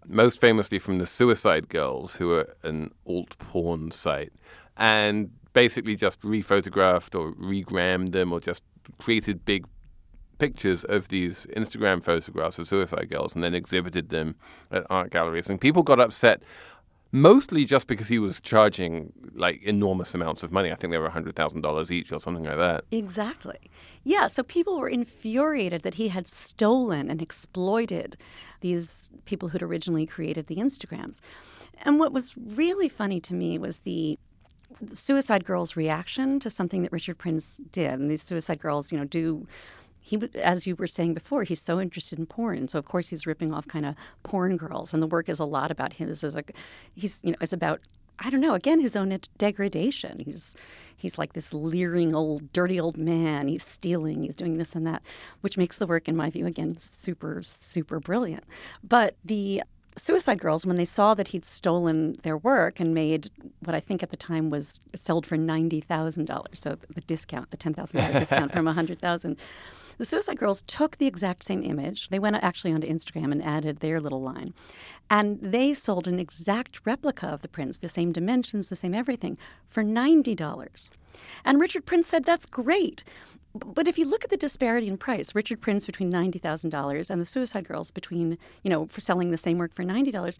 most 0.09 0.41
famously 0.41 0.81
from 0.81 0.99
the 0.99 1.07
Suicide 1.07 1.69
Girls, 1.69 2.17
who 2.17 2.33
are 2.33 2.53
an 2.65 2.91
alt 3.07 3.39
porn 3.39 3.93
site, 3.93 4.33
and 4.77 5.31
basically 5.53 5.95
just 5.95 6.21
rephotographed 6.23 7.15
or 7.17 7.33
regrammed 7.35 8.11
them 8.11 8.33
or 8.33 8.41
just 8.41 8.65
created 8.99 9.45
big 9.45 9.65
pictures 10.39 10.83
of 10.83 11.07
these 11.07 11.47
Instagram 11.57 12.03
photographs 12.03 12.59
of 12.59 12.67
Suicide 12.67 13.09
Girls 13.09 13.37
and 13.37 13.45
then 13.45 13.55
exhibited 13.55 14.09
them 14.09 14.35
at 14.73 14.85
art 14.91 15.11
galleries. 15.13 15.49
And 15.49 15.61
people 15.61 15.85
got 15.85 16.01
upset 16.01 16.43
mostly 17.13 17.65
just 17.65 17.87
because 17.87 18.09
he 18.09 18.19
was 18.19 18.41
charging 18.41 19.13
like 19.35 19.63
enormous 19.63 20.15
amounts 20.15 20.43
of 20.43 20.51
money. 20.51 20.73
I 20.73 20.75
think 20.75 20.93
they 20.93 20.99
were 20.99 21.11
$100,000 21.11 21.91
each 21.91 22.11
or 22.11 22.19
something 22.19 22.45
like 22.45 22.57
that. 22.57 22.85
Exactly. 22.91 23.59
Yeah, 24.05 24.27
so 24.27 24.43
people 24.43 24.79
were 24.79 24.89
infuriated 24.89 25.83
that 25.83 25.95
he 25.95 26.09
had 26.09 26.27
stolen 26.27 27.11
and 27.11 27.23
exploited 27.23 28.17
these 28.61 29.11
people 29.27 29.49
who'd 29.49 29.63
originally 29.63 30.07
created 30.07 30.47
the 30.47 30.57
Instagrams. 30.57 31.21
And 31.83 32.01
what 32.01 32.13
was 32.13 32.35
really 32.37 32.89
funny 32.89 33.21
to 33.21 33.35
me 33.35 33.59
was 33.59 33.81
the 33.81 34.19
Suicide 34.95 35.45
Girls' 35.45 35.77
reaction 35.77 36.41
to 36.41 36.49
something 36.49 36.83
that 36.83 36.93
Richard 36.93 37.19
Prince 37.19 37.61
did. 37.73 37.93
And 37.93 38.11
these 38.11 38.23
Suicide 38.23 38.59
Girls, 38.59 38.91
you 38.91 38.99
know, 38.99 39.05
do 39.05 39.47
he 40.03 40.21
as 40.35 40.67
you 40.67 40.77
were 40.77 40.87
saying 40.87 41.15
before 41.15 41.45
he's 41.45 41.61
so 41.61 41.81
interested 41.81 42.19
in 42.19 42.27
porn 42.27 42.69
so 42.69 42.79
of 42.79 42.85
course 42.85 43.09
he's 43.09 43.27
ripping 43.27 43.55
off 43.55 43.67
kind 43.69 43.87
of 43.87 43.95
porn 44.25 44.57
girls 44.57 44.93
and 44.93 45.03
the 45.03 45.07
work 45.07 45.29
is 45.29 45.39
a 45.39 45.45
lot 45.45 45.71
about 45.71 45.93
him 45.93 46.09
is 46.09 46.23
like 46.35 46.55
he's 46.95 47.21
you 47.23 47.31
know 47.31 47.39
is 47.41 47.53
about 47.53 47.81
I 48.19 48.31
don't 48.31 48.41
know. 48.41 48.55
Again, 48.55 48.79
his 48.79 48.95
own 48.95 49.19
degradation. 49.39 50.21
He's 50.21 50.55
he's 50.97 51.19
like 51.19 51.33
this 51.33 51.53
leering 51.53 52.15
old, 52.15 52.53
dirty 52.53 52.79
old 52.79 52.97
man. 52.97 53.49
He's 53.49 53.65
stealing. 53.65 54.23
He's 54.23 54.37
doing 54.37 54.59
this 54.59 54.77
and 54.77 54.87
that, 54.87 55.03
which 55.41 55.57
makes 55.57 55.79
the 55.79 55.87
work, 55.87 56.09
in 56.09 56.17
my 56.17 56.31
view, 56.31 56.47
again, 56.47 56.77
super, 56.79 57.43
super 57.43 57.99
brilliant. 57.99 58.45
But 58.85 59.17
the 59.25 59.63
Suicide 59.97 60.39
Girls, 60.41 60.65
when 60.65 60.77
they 60.77 60.85
saw 60.85 61.15
that 61.15 61.29
he'd 61.29 61.45
stolen 61.45 62.17
their 62.23 62.39
work 62.39 62.81
and 62.81 62.95
made 62.95 63.31
what 63.61 63.75
I 63.75 63.81
think 63.81 64.03
at 64.03 64.11
the 64.11 64.17
time 64.17 64.51
was 64.51 64.81
sold 64.95 65.27
for 65.27 65.37
ninety 65.37 65.81
thousand 65.81 66.27
dollars, 66.27 66.61
so 66.61 66.79
the 66.95 67.03
discount, 67.03 67.51
the 67.51 67.57
ten 67.57 67.75
thousand 67.75 68.01
dollars 68.01 68.21
discount 68.21 68.53
from 68.53 68.69
a 68.69 68.73
hundred 68.73 69.01
thousand. 69.01 69.39
The 69.99 70.05
Suicide 70.05 70.39
Girls 70.39 70.63
took 70.63 70.97
the 70.97 71.07
exact 71.07 71.45
same 71.45 71.63
image. 71.63 72.09
They 72.09 72.19
went 72.19 72.37
actually 72.37 72.73
onto 72.73 72.89
Instagram 72.89 73.33
and 73.33 73.45
added 73.45 73.79
their 73.81 74.01
little 74.01 74.23
line. 74.23 74.55
And 75.11 75.39
they 75.41 75.75
sold 75.75 76.09
an 76.09 76.19
exact 76.19 76.81
replica 76.85 77.27
of 77.27 77.43
the 77.43 77.49
Prince, 77.49 77.79
the 77.79 77.89
same 77.89 78.13
dimensions, 78.13 78.69
the 78.69 78.77
same 78.77 78.95
everything, 78.95 79.37
for 79.67 79.83
$90. 79.85 80.91
And 81.45 81.61
Richard 81.61 81.85
Prince 81.85 82.07
said, 82.07 82.25
that's 82.25 82.47
great. 82.47 83.05
But 83.55 83.87
if 83.87 83.99
you 83.99 84.07
look 84.07 84.25
at 84.25 84.31
the 84.31 84.39
disparity 84.39 84.89
in 84.89 84.97
price, 84.97 85.35
Richard 85.35 85.61
Prince 85.61 85.85
between 85.85 86.11
$90,000 86.11 87.11
and 87.11 87.21
the 87.21 87.27
Suicide 87.27 87.69
Girls 87.69 87.91
between, 87.91 88.39
you 88.63 88.71
know, 88.71 88.87
for 88.87 89.03
selling 89.03 89.31
the 89.31 89.37
same 89.37 89.59
work 89.59 89.75
for 89.75 89.85
$90, 89.85 90.39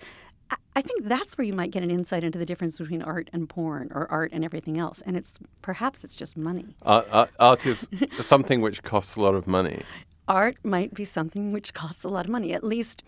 I- 0.77 0.83
think 0.83 1.05
that's 1.05 1.39
where 1.39 1.45
you 1.45 1.53
might 1.53 1.71
get 1.71 1.83
an 1.83 1.91
insight 1.91 2.25
into 2.25 2.39
the 2.39 2.47
difference 2.47 2.79
between 2.79 3.03
art 3.03 3.31
and 3.33 3.49
porn 3.49 3.91
or 3.95 4.11
art 4.11 4.31
and 4.33 4.45
everything 4.45 4.79
else. 4.79 5.03
And 5.07 5.17
it's 5.17 5.39
perhaps 5.63 6.03
it's 6.05 6.15
just 6.15 6.37
money. 6.37 6.75
Art, 6.83 7.07
art, 7.13 7.31
art 7.39 7.67
is 7.67 7.87
something 8.21 8.61
which 8.61 8.83
costs 8.83 9.17
a 9.17 9.21
lot 9.21 9.35
of 9.35 9.47
money. 9.47 9.83
art 10.29 10.57
might 10.65 10.93
be 10.95 11.05
something 11.05 11.53
which 11.53 11.73
costs 11.75 12.05
a 12.05 12.09
lot 12.09 12.25
of 12.27 12.31
money, 12.33 12.53
at 12.53 12.65
least 12.65 13.05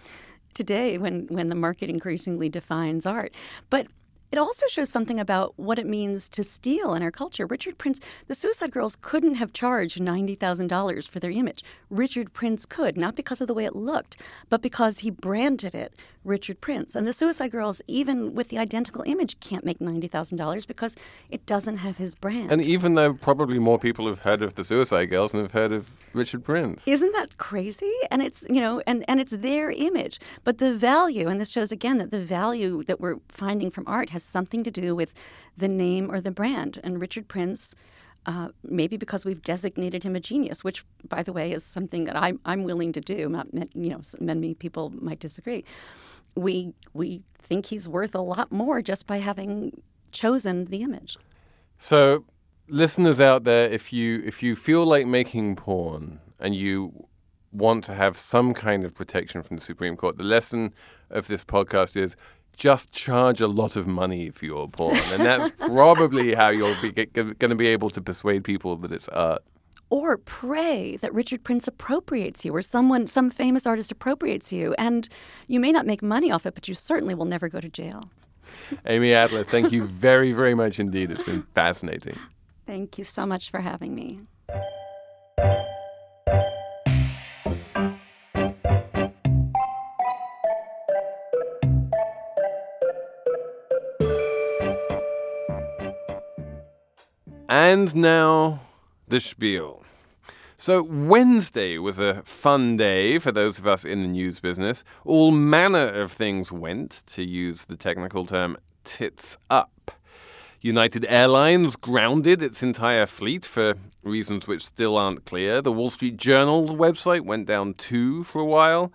today 0.55 0.99
when, 0.99 1.27
when 1.29 1.49
the 1.49 1.55
market 1.55 1.91
increasingly 1.91 2.49
defines 2.49 3.07
art. 3.07 3.33
But 3.71 3.89
it 4.31 4.39
also 4.39 4.67
shows 4.69 4.91
something 4.91 5.21
about 5.21 5.53
what 5.57 5.79
it 5.79 5.87
means 5.87 6.29
to 6.31 6.43
steal 6.43 6.95
in 6.95 7.03
our 7.03 7.13
culture. 7.13 7.47
Richard 7.47 7.79
Prince, 7.79 8.01
the 8.27 8.35
Suicide 8.35 8.73
Girls 8.73 8.97
couldn't 9.01 9.35
have 9.35 9.53
charged 9.53 10.01
$90,000 10.01 11.09
for 11.09 11.21
their 11.21 11.31
image. 11.31 11.63
Richard 11.91 12.33
Prince 12.33 12.67
could, 12.67 12.97
not 12.97 13.15
because 13.15 13.41
of 13.41 13.47
the 13.47 13.55
way 13.55 13.65
it 13.65 13.77
looked, 13.77 14.21
but 14.49 14.61
because 14.63 14.99
he 14.99 15.11
branded 15.11 15.75
it 15.75 15.93
Richard 16.25 16.61
Prince. 16.61 16.95
And 16.95 17.07
the 17.07 17.13
Suicide 17.13 17.51
Girls, 17.51 17.83
even 17.87 18.35
with 18.35 18.49
the 18.49 18.59
identical 18.59 19.03
image, 19.07 19.39
can't 19.41 19.65
make 19.65 19.79
$90,000 19.79 20.67
because 20.67 20.97
it 21.31 21.45
doesn't 21.47 21.77
have 21.79 21.97
his 21.97 22.15
brand. 22.15 22.51
And 22.51 22.63
even 22.63 22.95
though 22.95 23.15
probably 23.15 23.59
more 23.59 23.79
people 23.79 24.07
have 24.07 24.21
heard 24.21 24.43
of 24.43 24.55
the 24.55 24.65
Suicide 24.65 25.07
Girls 25.07 25.33
than 25.33 25.43
have 25.43 25.53
heard 25.53 25.73
of 25.73 25.91
Richard 26.13 26.45
Prince. 26.45 26.87
Isn't 26.87 27.13
that 27.13 27.37
crazy? 27.39 27.93
And 28.11 28.23
it's, 28.23 28.47
you 28.49 28.61
know, 28.61 28.83
and, 28.87 29.05
and 29.09 29.21
it's 29.21 29.33
their 29.33 29.71
image. 29.71 30.21
But 30.45 30.59
the 30.59 30.75
value, 30.75 31.29
and 31.29 31.41
this 31.41 31.51
shows 31.51 31.73
again 31.73 31.99
that 31.99 32.11
the 32.11 32.21
value 32.21 32.83
that 32.85 33.01
we're 33.01 33.17
finding 33.29 33.71
from 33.71 33.85
art 33.87 34.11
has 34.11 34.23
something 34.23 34.65
to 34.65 34.71
do 34.71 34.95
with 34.95 35.13
the 35.57 35.69
name 35.69 36.11
or 36.11 36.21
the 36.21 36.31
brand. 36.31 36.81
And 36.83 37.01
Richard 37.01 37.29
Prince, 37.29 37.75
uh, 38.27 38.49
maybe 38.63 38.97
because 38.97 39.25
we've 39.25 39.43
designated 39.43 40.03
him 40.03 40.17
a 40.17 40.21
genius, 40.21 40.65
which, 40.65 40.85
by 41.09 41.23
the 41.23 41.33
way, 41.33 41.53
is 41.53 41.65
something 41.65 42.05
that 42.05 42.17
I'm, 42.17 42.41
I'm 42.45 42.65
willing 42.65 42.93
to 42.93 43.01
do. 43.01 43.29
Not, 43.29 43.47
you 43.53 43.91
know, 43.91 44.01
many 44.21 44.55
people 44.55 44.91
might 45.01 45.21
disagree. 45.21 45.65
We 46.37 46.75
we 46.93 47.25
think 47.39 47.67
he's 47.67 47.89
worth 47.89 48.15
a 48.15 48.21
lot 48.21 48.51
more 48.51 48.83
just 48.83 49.07
by 49.07 49.19
having 49.19 49.83
chosen 50.13 50.67
the 50.67 50.83
image. 50.83 51.17
So, 51.79 52.25
listeners 52.69 53.21
out 53.21 53.45
there, 53.45 53.69
if 53.69 53.93
you 53.93 54.23
if 54.25 54.43
you 54.43 54.57
feel 54.57 54.87
like 54.87 55.07
making 55.07 55.57
porn 55.57 56.21
and 56.39 56.55
you 56.55 57.07
want 57.53 57.85
to 57.85 57.95
have 57.95 58.17
some 58.17 58.53
kind 58.53 58.85
of 58.85 58.95
protection 58.95 59.43
from 59.43 59.57
the 59.57 59.63
Supreme 59.63 59.97
Court, 59.97 60.19
the 60.19 60.25
lesson 60.25 60.75
of 61.11 61.27
this 61.29 61.45
podcast 61.45 61.97
is 61.97 62.17
just 62.57 62.93
charge 62.93 63.41
a 63.41 63.49
lot 63.49 63.77
of 63.77 63.87
money 63.87 64.31
for 64.31 64.45
your 64.47 64.69
porn, 64.69 64.97
and 65.11 65.25
that's 65.25 65.51
probably 65.69 66.35
how 66.35 66.49
you'll 66.49 66.77
be 66.81 66.93
going 66.93 67.35
to 67.37 67.55
be 67.55 67.69
able 67.69 67.91
to 67.91 68.01
persuade 68.01 68.45
people 68.45 68.77
that 68.77 68.93
it's 68.93 69.09
art. 69.09 69.43
Or 69.95 70.17
pray 70.17 70.97
that 71.03 71.15
Richard 71.15 71.45
Prince 71.45 71.69
appropriates 71.69 72.45
you, 72.45 72.53
or 72.53 72.63
someone, 72.63 73.07
some 73.07 73.31
famous 73.31 73.65
artist 73.65 73.93
appropriates 73.93 74.53
you, 74.53 74.75
and 74.77 75.09
you 75.47 75.61
may 75.61 75.71
not 75.71 75.87
make 75.87 76.03
money 76.03 76.33
off 76.33 76.47
it, 76.47 76.57
but 76.57 76.67
you 76.67 76.75
certainly 76.75 77.15
will 77.15 77.27
never 77.27 77.49
go 77.49 77.61
to 77.61 77.69
jail. 77.69 78.03
Amy 78.87 79.15
Adler, 79.15 79.45
thank 79.45 79.71
you 79.71 79.85
very, 79.85 80.33
very 80.33 80.53
much 80.53 80.81
indeed. 80.81 81.13
It's 81.13 81.23
been 81.23 81.45
fascinating. 81.55 82.19
Thank 82.67 82.99
you 82.99 83.05
so 83.05 83.25
much 83.25 83.53
for 83.53 83.61
having 83.61 83.95
me. 83.95 84.19
And 97.49 97.95
now, 97.95 98.59
the 99.09 99.21
spiel. 99.21 99.85
So, 100.57 100.83
Wednesday 100.83 101.79
was 101.79 101.99
a 101.99 102.23
fun 102.23 102.77
day 102.77 103.19
for 103.19 103.33
those 103.33 103.59
of 103.59 103.67
us 103.67 103.85
in 103.85 104.03
the 104.03 104.09
news 104.09 104.41
business. 104.41 104.85
All 105.05 105.31
manner 105.31 105.89
of 105.89 106.13
things 106.13 106.53
went, 106.53 107.03
to 107.09 107.25
use 107.25 107.65
the 107.65 107.77
technical 107.77 108.25
term, 108.25 108.57
tits 108.85 109.37
up. 109.51 109.91
United 110.61 111.05
Airlines 111.11 111.77
grounded 111.77 112.43
its 112.43 112.63
entire 112.63 113.05
fleet 113.05 113.45
for 113.45 113.75
reasons 114.03 114.47
which 114.47 114.65
still 114.65 114.97
aren't 114.97 115.27
clear. 115.27 115.61
The 115.61 115.73
Wall 115.73 115.91
Street 115.91 116.17
Journal's 116.17 116.71
website 116.71 117.23
went 117.23 117.47
down 117.47 117.75
too 117.75 118.25
for 118.25 118.41
a 118.41 118.47
while. 118.47 118.91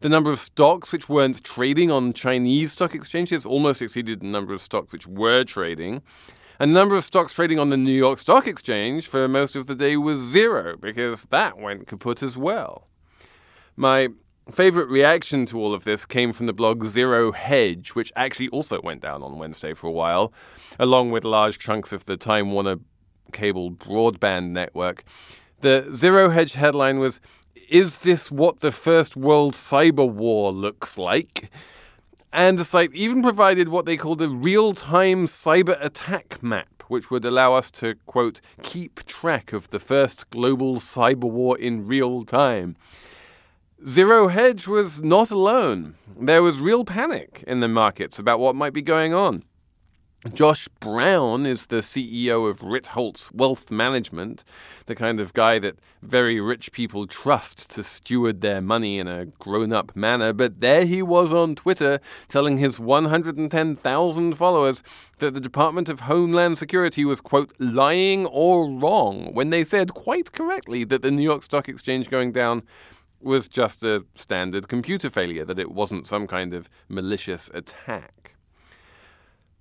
The 0.00 0.10
number 0.10 0.30
of 0.30 0.38
stocks 0.38 0.92
which 0.92 1.08
weren't 1.08 1.42
trading 1.42 1.90
on 1.90 2.12
Chinese 2.12 2.72
stock 2.72 2.94
exchanges 2.94 3.46
almost 3.46 3.80
exceeded 3.80 4.20
the 4.20 4.26
number 4.26 4.52
of 4.52 4.60
stocks 4.60 4.92
which 4.92 5.06
were 5.06 5.44
trading. 5.44 6.02
And 6.60 6.70
the 6.70 6.78
number 6.78 6.96
of 6.96 7.04
stocks 7.04 7.32
trading 7.32 7.58
on 7.58 7.70
the 7.70 7.76
New 7.76 7.92
York 7.92 8.18
Stock 8.18 8.46
Exchange 8.46 9.08
for 9.08 9.26
most 9.26 9.56
of 9.56 9.66
the 9.66 9.74
day 9.74 9.96
was 9.96 10.20
zero 10.20 10.76
because 10.76 11.24
that 11.24 11.58
went 11.58 11.88
kaput 11.88 12.22
as 12.22 12.36
well. 12.36 12.86
My 13.76 14.08
favorite 14.50 14.88
reaction 14.88 15.46
to 15.46 15.58
all 15.58 15.74
of 15.74 15.82
this 15.82 16.06
came 16.06 16.32
from 16.32 16.46
the 16.46 16.52
blog 16.52 16.84
Zero 16.84 17.32
Hedge, 17.32 17.90
which 17.94 18.12
actually 18.14 18.48
also 18.48 18.80
went 18.82 19.00
down 19.00 19.22
on 19.22 19.38
Wednesday 19.38 19.74
for 19.74 19.88
a 19.88 19.92
while, 19.92 20.32
along 20.78 21.10
with 21.10 21.24
large 21.24 21.58
chunks 21.58 21.92
of 21.92 22.04
the 22.04 22.16
Time 22.16 22.52
Warner 22.52 22.76
cable 23.32 23.72
broadband 23.72 24.50
network. 24.50 25.02
The 25.60 25.88
Zero 25.92 26.28
Hedge 26.28 26.52
headline 26.52 27.00
was 27.00 27.20
Is 27.68 27.98
this 27.98 28.30
what 28.30 28.60
the 28.60 28.70
First 28.70 29.16
World 29.16 29.54
Cyber 29.54 30.08
War 30.08 30.52
looks 30.52 30.98
like? 30.98 31.50
And 32.34 32.58
the 32.58 32.64
site 32.64 32.92
even 32.92 33.22
provided 33.22 33.68
what 33.68 33.86
they 33.86 33.96
called 33.96 34.20
a 34.20 34.28
real 34.28 34.74
time 34.74 35.28
cyber 35.28 35.76
attack 35.80 36.42
map, 36.42 36.82
which 36.88 37.08
would 37.08 37.24
allow 37.24 37.54
us 37.54 37.70
to, 37.70 37.94
quote, 38.06 38.40
keep 38.60 39.06
track 39.06 39.52
of 39.52 39.70
the 39.70 39.78
first 39.78 40.28
global 40.30 40.78
cyber 40.78 41.30
war 41.30 41.56
in 41.56 41.86
real 41.86 42.24
time. 42.24 42.74
Zero 43.86 44.26
Hedge 44.26 44.66
was 44.66 45.00
not 45.00 45.30
alone. 45.30 45.94
There 46.18 46.42
was 46.42 46.60
real 46.60 46.84
panic 46.84 47.44
in 47.46 47.60
the 47.60 47.68
markets 47.68 48.18
about 48.18 48.40
what 48.40 48.56
might 48.56 48.72
be 48.72 48.82
going 48.82 49.14
on. 49.14 49.44
Josh 50.32 50.68
Brown 50.80 51.44
is 51.44 51.66
the 51.66 51.82
CEO 51.82 52.48
of 52.48 52.60
Ritholtz 52.60 53.30
Wealth 53.34 53.70
Management, 53.70 54.42
the 54.86 54.94
kind 54.94 55.20
of 55.20 55.34
guy 55.34 55.58
that 55.58 55.78
very 56.00 56.40
rich 56.40 56.72
people 56.72 57.06
trust 57.06 57.68
to 57.70 57.82
steward 57.82 58.40
their 58.40 58.62
money 58.62 58.98
in 58.98 59.06
a 59.06 59.26
grown 59.26 59.74
up 59.74 59.94
manner. 59.94 60.32
But 60.32 60.60
there 60.60 60.86
he 60.86 61.02
was 61.02 61.34
on 61.34 61.54
Twitter 61.54 62.00
telling 62.28 62.56
his 62.56 62.80
110,000 62.80 64.34
followers 64.34 64.82
that 65.18 65.34
the 65.34 65.40
Department 65.40 65.90
of 65.90 66.00
Homeland 66.00 66.58
Security 66.58 67.04
was, 67.04 67.20
quote, 67.20 67.52
lying 67.58 68.24
or 68.26 68.70
wrong 68.70 69.34
when 69.34 69.50
they 69.50 69.62
said 69.62 69.92
quite 69.92 70.32
correctly 70.32 70.84
that 70.84 71.02
the 71.02 71.10
New 71.10 71.22
York 71.22 71.42
Stock 71.42 71.68
Exchange 71.68 72.08
going 72.08 72.32
down 72.32 72.62
was 73.20 73.46
just 73.46 73.82
a 73.82 74.04
standard 74.14 74.68
computer 74.68 75.10
failure, 75.10 75.44
that 75.44 75.58
it 75.58 75.72
wasn't 75.72 76.06
some 76.06 76.26
kind 76.26 76.54
of 76.54 76.70
malicious 76.88 77.50
attack. 77.52 78.23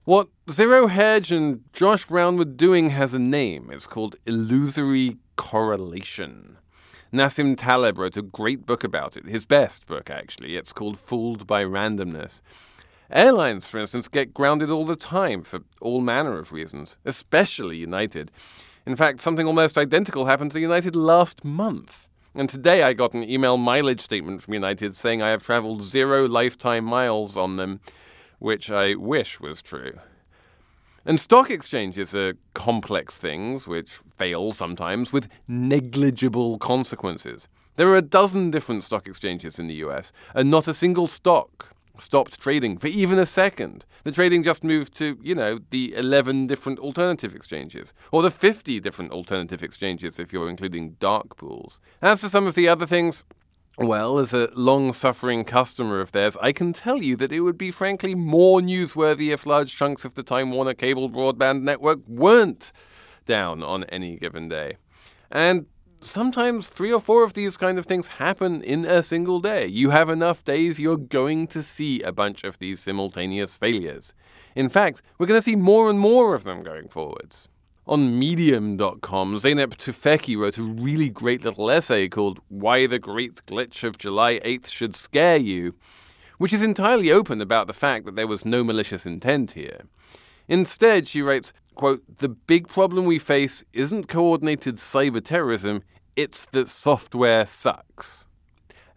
What 0.05 0.27
Zero 0.51 0.87
Hedge 0.87 1.31
and 1.31 1.63
Josh 1.71 2.07
Brown 2.07 2.35
were 2.35 2.43
doing 2.43 2.89
has 2.89 3.13
a 3.13 3.19
name. 3.19 3.69
It's 3.71 3.87
called 3.87 4.17
illusory 4.25 5.15
correlation. 5.37 6.57
Nassim 7.13 7.57
Taleb 7.57 7.97
wrote 7.97 8.17
a 8.17 8.21
great 8.21 8.65
book 8.65 8.83
about 8.83 9.15
it, 9.15 9.25
his 9.25 9.45
best 9.45 9.87
book, 9.87 10.09
actually. 10.09 10.57
It's 10.57 10.73
called 10.73 10.99
Fooled 10.99 11.47
by 11.47 11.63
Randomness. 11.63 12.41
Airlines, 13.11 13.69
for 13.69 13.79
instance, 13.79 14.09
get 14.09 14.33
grounded 14.33 14.69
all 14.69 14.85
the 14.85 14.97
time 14.97 15.41
for 15.41 15.61
all 15.79 16.01
manner 16.01 16.37
of 16.37 16.51
reasons, 16.51 16.97
especially 17.05 17.77
United. 17.77 18.29
In 18.85 18.97
fact, 18.97 19.21
something 19.21 19.47
almost 19.47 19.77
identical 19.77 20.25
happened 20.25 20.51
to 20.51 20.59
United 20.59 20.97
last 20.97 21.45
month. 21.45 22.09
And 22.35 22.49
today 22.49 22.83
I 22.83 22.91
got 22.91 23.13
an 23.13 23.23
email 23.23 23.55
mileage 23.55 24.01
statement 24.01 24.41
from 24.41 24.53
United 24.53 24.97
saying 24.97 25.21
I 25.21 25.29
have 25.29 25.43
traveled 25.43 25.81
zero 25.81 26.27
lifetime 26.27 26.83
miles 26.83 27.37
on 27.37 27.55
them 27.55 27.79
which 28.43 28.69
I 28.69 28.95
wish 28.95 29.39
was 29.39 29.61
true. 29.61 29.93
And 31.05 31.17
stock 31.17 31.49
exchanges 31.49 32.13
are 32.13 32.33
complex 32.53 33.17
things 33.17 33.67
which 33.67 33.99
fail 34.17 34.51
sometimes 34.51 35.13
with 35.13 35.29
negligible 35.47 36.57
consequences. 36.57 37.47
There 37.77 37.87
are 37.87 37.95
a 37.97 38.01
dozen 38.01 38.51
different 38.51 38.83
stock 38.83 39.07
exchanges 39.07 39.59
in 39.59 39.67
the 39.67 39.75
US, 39.85 40.11
and 40.35 40.51
not 40.51 40.67
a 40.67 40.73
single 40.73 41.07
stock 41.07 41.73
stopped 41.97 42.41
trading 42.41 42.77
for 42.77 42.87
even 42.87 43.17
a 43.17 43.25
second. 43.25 43.85
The 44.03 44.11
trading 44.11 44.43
just 44.43 44.65
moved 44.65 44.93
to, 44.95 45.17
you 45.21 45.35
know, 45.35 45.59
the 45.69 45.93
11 45.95 46.47
different 46.47 46.79
alternative 46.79 47.33
exchanges, 47.35 47.93
or 48.11 48.21
the 48.21 48.29
50 48.29 48.81
different 48.81 49.13
alternative 49.13 49.63
exchanges 49.63 50.19
if 50.19 50.33
you're 50.33 50.49
including 50.49 50.97
dark 50.99 51.37
pools. 51.37 51.79
As 52.01 52.19
for 52.19 52.27
some 52.27 52.45
of 52.45 52.55
the 52.55 52.67
other 52.67 52.85
things, 52.85 53.23
well, 53.77 54.19
as 54.19 54.33
a 54.33 54.49
long 54.53 54.93
suffering 54.93 55.43
customer 55.43 55.99
of 55.99 56.11
theirs, 56.11 56.37
I 56.39 56.51
can 56.51 56.73
tell 56.73 57.01
you 57.01 57.15
that 57.15 57.31
it 57.31 57.39
would 57.39 57.57
be 57.57 57.71
frankly 57.71 58.13
more 58.13 58.59
newsworthy 58.61 59.33
if 59.33 59.45
large 59.45 59.75
chunks 59.75 60.05
of 60.05 60.13
the 60.13 60.23
Time 60.23 60.51
Warner 60.51 60.75
cable 60.75 61.09
broadband 61.09 61.63
network 61.63 61.99
weren't 62.07 62.71
down 63.25 63.63
on 63.63 63.83
any 63.85 64.17
given 64.17 64.47
day. 64.47 64.77
And 65.31 65.65
sometimes 66.01 66.69
three 66.69 66.93
or 66.93 67.01
four 67.01 67.23
of 67.23 67.33
these 67.33 67.57
kind 67.57 67.79
of 67.79 67.85
things 67.85 68.07
happen 68.07 68.61
in 68.61 68.85
a 68.85 69.01
single 69.01 69.39
day. 69.39 69.65
You 69.65 69.89
have 69.89 70.09
enough 70.09 70.43
days, 70.45 70.79
you're 70.79 70.97
going 70.97 71.47
to 71.47 71.63
see 71.63 72.01
a 72.01 72.11
bunch 72.11 72.43
of 72.43 72.59
these 72.59 72.79
simultaneous 72.79 73.57
failures. 73.57 74.13
In 74.55 74.69
fact, 74.69 75.01
we're 75.17 75.25
going 75.25 75.39
to 75.39 75.45
see 75.45 75.55
more 75.55 75.89
and 75.89 75.99
more 75.99 76.35
of 76.35 76.43
them 76.43 76.61
going 76.61 76.89
forwards. 76.89 77.47
On 77.85 78.17
Medium.com, 78.17 79.35
Zeynep 79.35 79.75
Tufekci 79.75 80.37
wrote 80.37 80.57
a 80.57 80.63
really 80.63 81.09
great 81.09 81.43
little 81.43 81.69
essay 81.69 82.07
called 82.07 82.39
Why 82.47 82.87
the 82.87 82.97
Great 82.97 83.45
Glitch 83.45 83.83
of 83.83 83.97
July 83.97 84.39
8th 84.39 84.67
Should 84.67 84.95
Scare 84.95 85.35
You, 85.35 85.75
which 86.37 86.53
is 86.53 86.61
entirely 86.61 87.11
open 87.11 87.41
about 87.41 87.67
the 87.67 87.73
fact 87.73 88.05
that 88.05 88.15
there 88.15 88.25
was 88.25 88.45
no 88.45 88.63
malicious 88.63 89.05
intent 89.05 89.51
here. 89.51 89.81
Instead, 90.47 91.09
she 91.09 91.21
writes, 91.21 91.51
quote, 91.75 92.01
The 92.19 92.29
big 92.29 92.69
problem 92.69 93.03
we 93.03 93.19
face 93.19 93.65
isn't 93.73 94.07
coordinated 94.07 94.77
cyber 94.77 95.21
terrorism, 95.21 95.83
it's 96.15 96.45
that 96.47 96.69
software 96.69 97.45
sucks. 97.45 98.25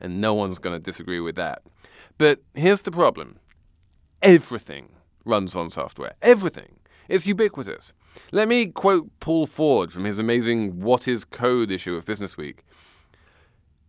And 0.01 0.21
no 0.21 0.33
one's 0.33 0.61
going 0.61 0.77
to 0.77 0.85
disagree 0.85 1.19
with 1.19 1.35
that. 1.35 1.63
But 2.19 2.41
here's 2.55 2.83
the 2.83 2.93
problem 2.93 3.41
everything 4.23 4.91
runs 5.25 5.57
on 5.57 5.73
software. 5.73 6.15
Everything. 6.23 6.77
It's 7.09 7.27
ubiquitous. 7.27 7.93
Let 8.33 8.49
me 8.49 8.67
quote 8.67 9.09
Paul 9.21 9.47
Ford 9.47 9.93
from 9.93 10.05
his 10.05 10.19
amazing 10.19 10.81
What 10.81 11.07
is 11.07 11.25
Code 11.25 11.71
issue 11.71 11.95
of 11.95 12.05
Business 12.05 12.37
Week. 12.37 12.65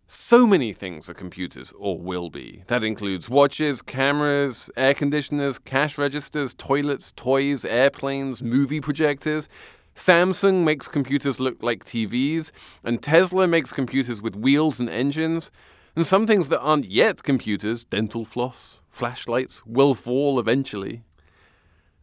So 0.06 0.46
many 0.46 0.72
things 0.72 1.10
are 1.10 1.14
computers, 1.14 1.72
or 1.76 1.98
will 1.98 2.30
be. 2.30 2.62
That 2.68 2.82
includes 2.82 3.28
watches, 3.28 3.82
cameras, 3.82 4.70
air 4.76 4.94
conditioners, 4.94 5.58
cash 5.58 5.98
registers, 5.98 6.54
toilets, 6.54 7.12
toys, 7.12 7.64
airplanes, 7.64 8.42
movie 8.42 8.80
projectors. 8.80 9.48
Samsung 9.94 10.64
makes 10.64 10.88
computers 10.88 11.40
look 11.40 11.62
like 11.62 11.84
TVs, 11.84 12.52
and 12.84 13.02
Tesla 13.02 13.46
makes 13.46 13.72
computers 13.72 14.22
with 14.22 14.36
wheels 14.36 14.80
and 14.80 14.88
engines. 14.88 15.50
And 15.96 16.06
some 16.06 16.26
things 16.26 16.48
that 16.48 16.60
aren't 16.60 16.86
yet 16.86 17.22
computers, 17.22 17.84
dental 17.84 18.24
floss, 18.24 18.80
flashlights, 18.88 19.66
will 19.66 19.94
fall 19.94 20.38
eventually. 20.38 21.02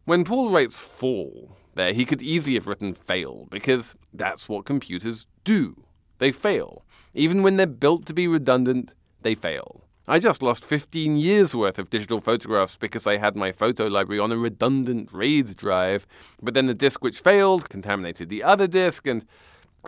When 0.05 0.23
Paul 0.23 0.51
writes 0.51 0.79
fall 0.79 1.57
there, 1.73 1.91
he 1.91 2.05
could 2.05 2.21
easily 2.21 2.53
have 2.53 2.67
written 2.67 2.93
fail, 2.93 3.47
because 3.49 3.95
that's 4.13 4.47
what 4.47 4.65
computers 4.65 5.25
do. 5.43 5.75
They 6.19 6.31
fail. 6.31 6.85
Even 7.15 7.41
when 7.41 7.57
they're 7.57 7.65
built 7.65 8.05
to 8.05 8.13
be 8.13 8.27
redundant, 8.27 8.93
they 9.23 9.33
fail. 9.33 9.81
I 10.07 10.19
just 10.19 10.43
lost 10.43 10.63
15 10.63 11.17
years 11.17 11.55
worth 11.55 11.79
of 11.79 11.89
digital 11.89 12.21
photographs 12.21 12.77
because 12.77 13.07
I 13.07 13.17
had 13.17 13.35
my 13.35 13.51
photo 13.51 13.87
library 13.87 14.19
on 14.19 14.31
a 14.31 14.37
redundant 14.37 15.11
RAID 15.11 15.57
drive, 15.57 16.05
but 16.39 16.53
then 16.53 16.67
the 16.67 16.75
disk 16.75 17.03
which 17.03 17.21
failed 17.21 17.67
contaminated 17.69 18.29
the 18.29 18.43
other 18.43 18.67
disk, 18.67 19.07
and 19.07 19.25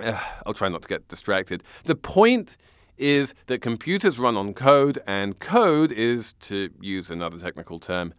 uh, 0.02 0.20
I'll 0.48 0.56
try 0.56 0.68
not 0.68 0.82
to 0.82 0.88
get 0.88 1.08
distracted. 1.10 1.62
The 1.84 1.96
point 1.96 2.58
is 2.98 3.36
that 3.46 3.62
computers 3.62 4.18
run 4.18 4.36
on 4.36 4.56
code, 4.56 5.00
and 5.06 5.40
code 5.40 5.92
is, 5.92 6.34
to 6.42 6.72
use 6.82 7.12
another 7.12 7.38
technical 7.38 7.80
term, 7.80 8.16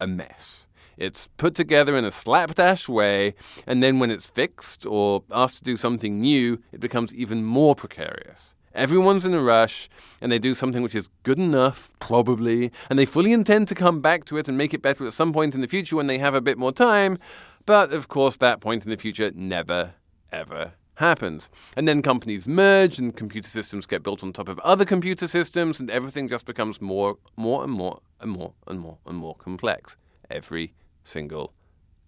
a 0.00 0.06
mess. 0.06 0.68
It's 0.96 1.28
put 1.36 1.54
together 1.54 1.96
in 1.96 2.04
a 2.04 2.12
slapdash 2.12 2.88
way, 2.88 3.34
and 3.66 3.82
then 3.82 3.98
when 3.98 4.10
it's 4.10 4.28
fixed 4.28 4.86
or 4.86 5.22
asked 5.30 5.56
to 5.58 5.64
do 5.64 5.76
something 5.76 6.20
new, 6.20 6.62
it 6.72 6.80
becomes 6.80 7.14
even 7.14 7.44
more 7.44 7.74
precarious. 7.74 8.54
Everyone's 8.74 9.26
in 9.26 9.34
a 9.34 9.42
rush, 9.42 9.90
and 10.20 10.32
they 10.32 10.38
do 10.38 10.54
something 10.54 10.82
which 10.82 10.94
is 10.94 11.08
good 11.24 11.38
enough, 11.38 11.92
probably, 11.98 12.72
and 12.88 12.98
they 12.98 13.04
fully 13.04 13.32
intend 13.32 13.68
to 13.68 13.74
come 13.74 14.00
back 14.00 14.24
to 14.26 14.38
it 14.38 14.48
and 14.48 14.56
make 14.56 14.72
it 14.72 14.80
better 14.80 15.06
at 15.06 15.12
some 15.12 15.32
point 15.32 15.54
in 15.54 15.60
the 15.60 15.68
future 15.68 15.96
when 15.96 16.06
they 16.06 16.18
have 16.18 16.34
a 16.34 16.40
bit 16.40 16.56
more 16.56 16.72
time. 16.72 17.18
But 17.66 17.92
of 17.92 18.08
course, 18.08 18.38
that 18.38 18.60
point 18.60 18.84
in 18.84 18.90
the 18.90 18.96
future 18.96 19.30
never, 19.34 19.92
ever 20.32 20.72
happens. 20.94 21.50
And 21.76 21.86
then 21.86 22.00
companies 22.00 22.46
merge, 22.46 22.98
and 22.98 23.14
computer 23.14 23.48
systems 23.48 23.86
get 23.86 24.02
built 24.02 24.22
on 24.22 24.32
top 24.32 24.48
of 24.48 24.58
other 24.60 24.86
computer 24.86 25.28
systems, 25.28 25.78
and 25.78 25.90
everything 25.90 26.28
just 26.28 26.46
becomes 26.46 26.80
more, 26.80 27.18
more 27.36 27.64
and 27.64 27.72
more 27.72 28.00
and 28.20 28.30
more 28.30 28.54
and 28.66 28.80
more 28.80 28.98
and 29.06 29.18
more 29.18 29.34
complex 29.34 29.96
every 30.30 30.72
single 31.04 31.52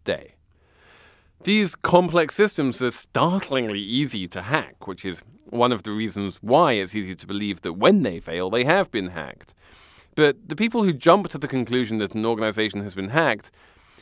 day. 0.04 0.34
These 1.42 1.74
complex 1.74 2.34
systems 2.34 2.80
are 2.80 2.90
startlingly 2.90 3.80
easy 3.80 4.26
to 4.28 4.42
hack, 4.42 4.86
which 4.86 5.04
is 5.04 5.22
one 5.50 5.72
of 5.72 5.82
the 5.82 5.92
reasons 5.92 6.38
why 6.40 6.72
it's 6.72 6.94
easy 6.94 7.14
to 7.14 7.26
believe 7.26 7.60
that 7.62 7.74
when 7.74 8.02
they 8.02 8.18
fail, 8.20 8.50
they 8.50 8.64
have 8.64 8.90
been 8.90 9.08
hacked. 9.08 9.54
But 10.14 10.48
the 10.48 10.56
people 10.56 10.84
who 10.84 10.92
jump 10.92 11.28
to 11.28 11.38
the 11.38 11.48
conclusion 11.48 11.98
that 11.98 12.14
an 12.14 12.24
organization 12.24 12.82
has 12.82 12.94
been 12.94 13.10
hacked, 13.10 13.50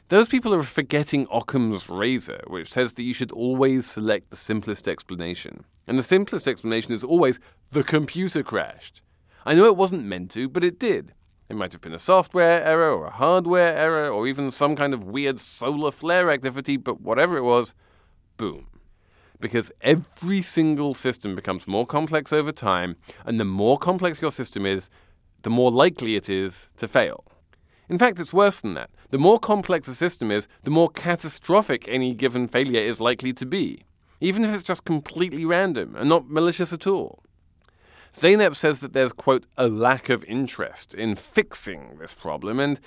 those 0.08 0.28
people 0.28 0.54
are 0.54 0.62
forgetting 0.62 1.26
Occam's 1.32 1.88
razor, 1.88 2.42
which 2.46 2.70
says 2.70 2.92
that 2.94 3.02
you 3.02 3.14
should 3.14 3.32
always 3.32 3.86
select 3.86 4.30
the 4.30 4.36
simplest 4.36 4.86
explanation. 4.86 5.64
And 5.86 5.98
the 5.98 6.02
simplest 6.02 6.46
explanation 6.46 6.92
is 6.92 7.02
always 7.02 7.40
the 7.70 7.82
computer 7.82 8.42
crashed. 8.42 9.02
I 9.44 9.54
know 9.54 9.66
it 9.66 9.76
wasn't 9.76 10.04
meant 10.04 10.30
to, 10.32 10.48
but 10.48 10.62
it 10.62 10.78
did. 10.78 11.12
It 11.48 11.56
might 11.56 11.72
have 11.72 11.80
been 11.80 11.92
a 11.92 11.98
software 11.98 12.64
error 12.64 12.92
or 12.92 13.06
a 13.06 13.10
hardware 13.10 13.76
error 13.76 14.08
or 14.08 14.26
even 14.26 14.50
some 14.50 14.74
kind 14.74 14.94
of 14.94 15.04
weird 15.04 15.38
solar 15.38 15.90
flare 15.90 16.30
activity, 16.30 16.76
but 16.76 17.00
whatever 17.00 17.36
it 17.36 17.42
was, 17.42 17.74
boom. 18.36 18.66
Because 19.40 19.70
every 19.80 20.40
single 20.40 20.94
system 20.94 21.34
becomes 21.34 21.66
more 21.66 21.86
complex 21.86 22.32
over 22.32 22.52
time, 22.52 22.96
and 23.26 23.38
the 23.38 23.44
more 23.44 23.76
complex 23.76 24.22
your 24.22 24.30
system 24.30 24.64
is, 24.64 24.88
the 25.42 25.50
more 25.50 25.70
likely 25.70 26.16
it 26.16 26.28
is 26.28 26.68
to 26.76 26.88
fail. 26.88 27.24
In 27.88 27.98
fact, 27.98 28.20
it's 28.20 28.32
worse 28.32 28.60
than 28.60 28.74
that. 28.74 28.90
The 29.10 29.18
more 29.18 29.38
complex 29.38 29.88
a 29.88 29.94
system 29.94 30.30
is, 30.30 30.48
the 30.62 30.70
more 30.70 30.88
catastrophic 30.88 31.86
any 31.88 32.14
given 32.14 32.48
failure 32.48 32.80
is 32.80 33.00
likely 33.00 33.32
to 33.34 33.44
be, 33.44 33.82
even 34.20 34.44
if 34.44 34.54
it's 34.54 34.64
just 34.64 34.84
completely 34.84 35.44
random 35.44 35.96
and 35.96 36.08
not 36.08 36.30
malicious 36.30 36.72
at 36.72 36.86
all. 36.86 37.22
Zeynep 38.14 38.54
says 38.56 38.80
that 38.80 38.92
there's, 38.92 39.12
quote, 39.12 39.46
a 39.56 39.68
lack 39.68 40.08
of 40.08 40.22
interest 40.24 40.94
in 40.94 41.16
fixing 41.16 41.98
this 41.98 42.12
problem, 42.12 42.60
and 42.60 42.78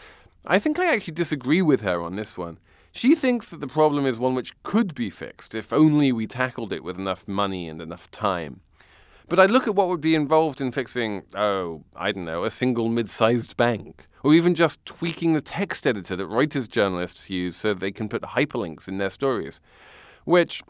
I 0.46 0.60
think 0.60 0.78
I 0.78 0.94
actually 0.94 1.16
disagree 1.16 1.64
with 1.64 1.82
her 1.82 2.02
on 2.02 2.16
this 2.16 2.38
one. 2.38 2.60
She 2.92 3.16
thinks 3.16 3.50
that 3.50 3.60
the 3.60 3.68
problem 3.68 4.06
is 4.06 4.20
one 4.20 4.36
which 4.36 4.54
could 4.64 4.94
be 4.94 5.10
fixed 5.10 5.56
if 5.56 5.74
only 5.74 6.12
we 6.12 6.28
tackled 6.28 6.72
it 6.72 6.84
with 6.84 6.98
enough 6.98 7.28
money 7.28 7.68
and 7.68 7.82
enough 7.82 8.10
time. 8.12 8.62
But 9.28 9.40
I 9.40 9.48
look 9.48 9.68
at 9.68 9.74
what 9.74 9.88
would 9.88 10.00
be 10.00 10.14
involved 10.14 10.62
in 10.62 10.72
fixing, 10.72 11.24
oh, 11.34 11.84
I 11.96 12.12
don't 12.12 12.26
know, 12.26 12.44
a 12.44 12.52
single 12.52 12.88
mid 12.88 13.10
sized 13.10 13.58
bank, 13.58 14.08
or 14.24 14.34
even 14.36 14.54
just 14.54 14.86
tweaking 14.86 15.34
the 15.34 15.42
text 15.42 15.88
editor 15.88 16.16
that 16.16 16.30
Reuters 16.30 16.70
journalists 16.70 17.30
use 17.30 17.56
so 17.56 17.74
they 17.74 17.92
can 17.92 18.08
put 18.08 18.22
hyperlinks 18.22 18.88
in 18.88 19.00
their 19.00 19.10
stories, 19.10 19.60
which, 20.26 20.62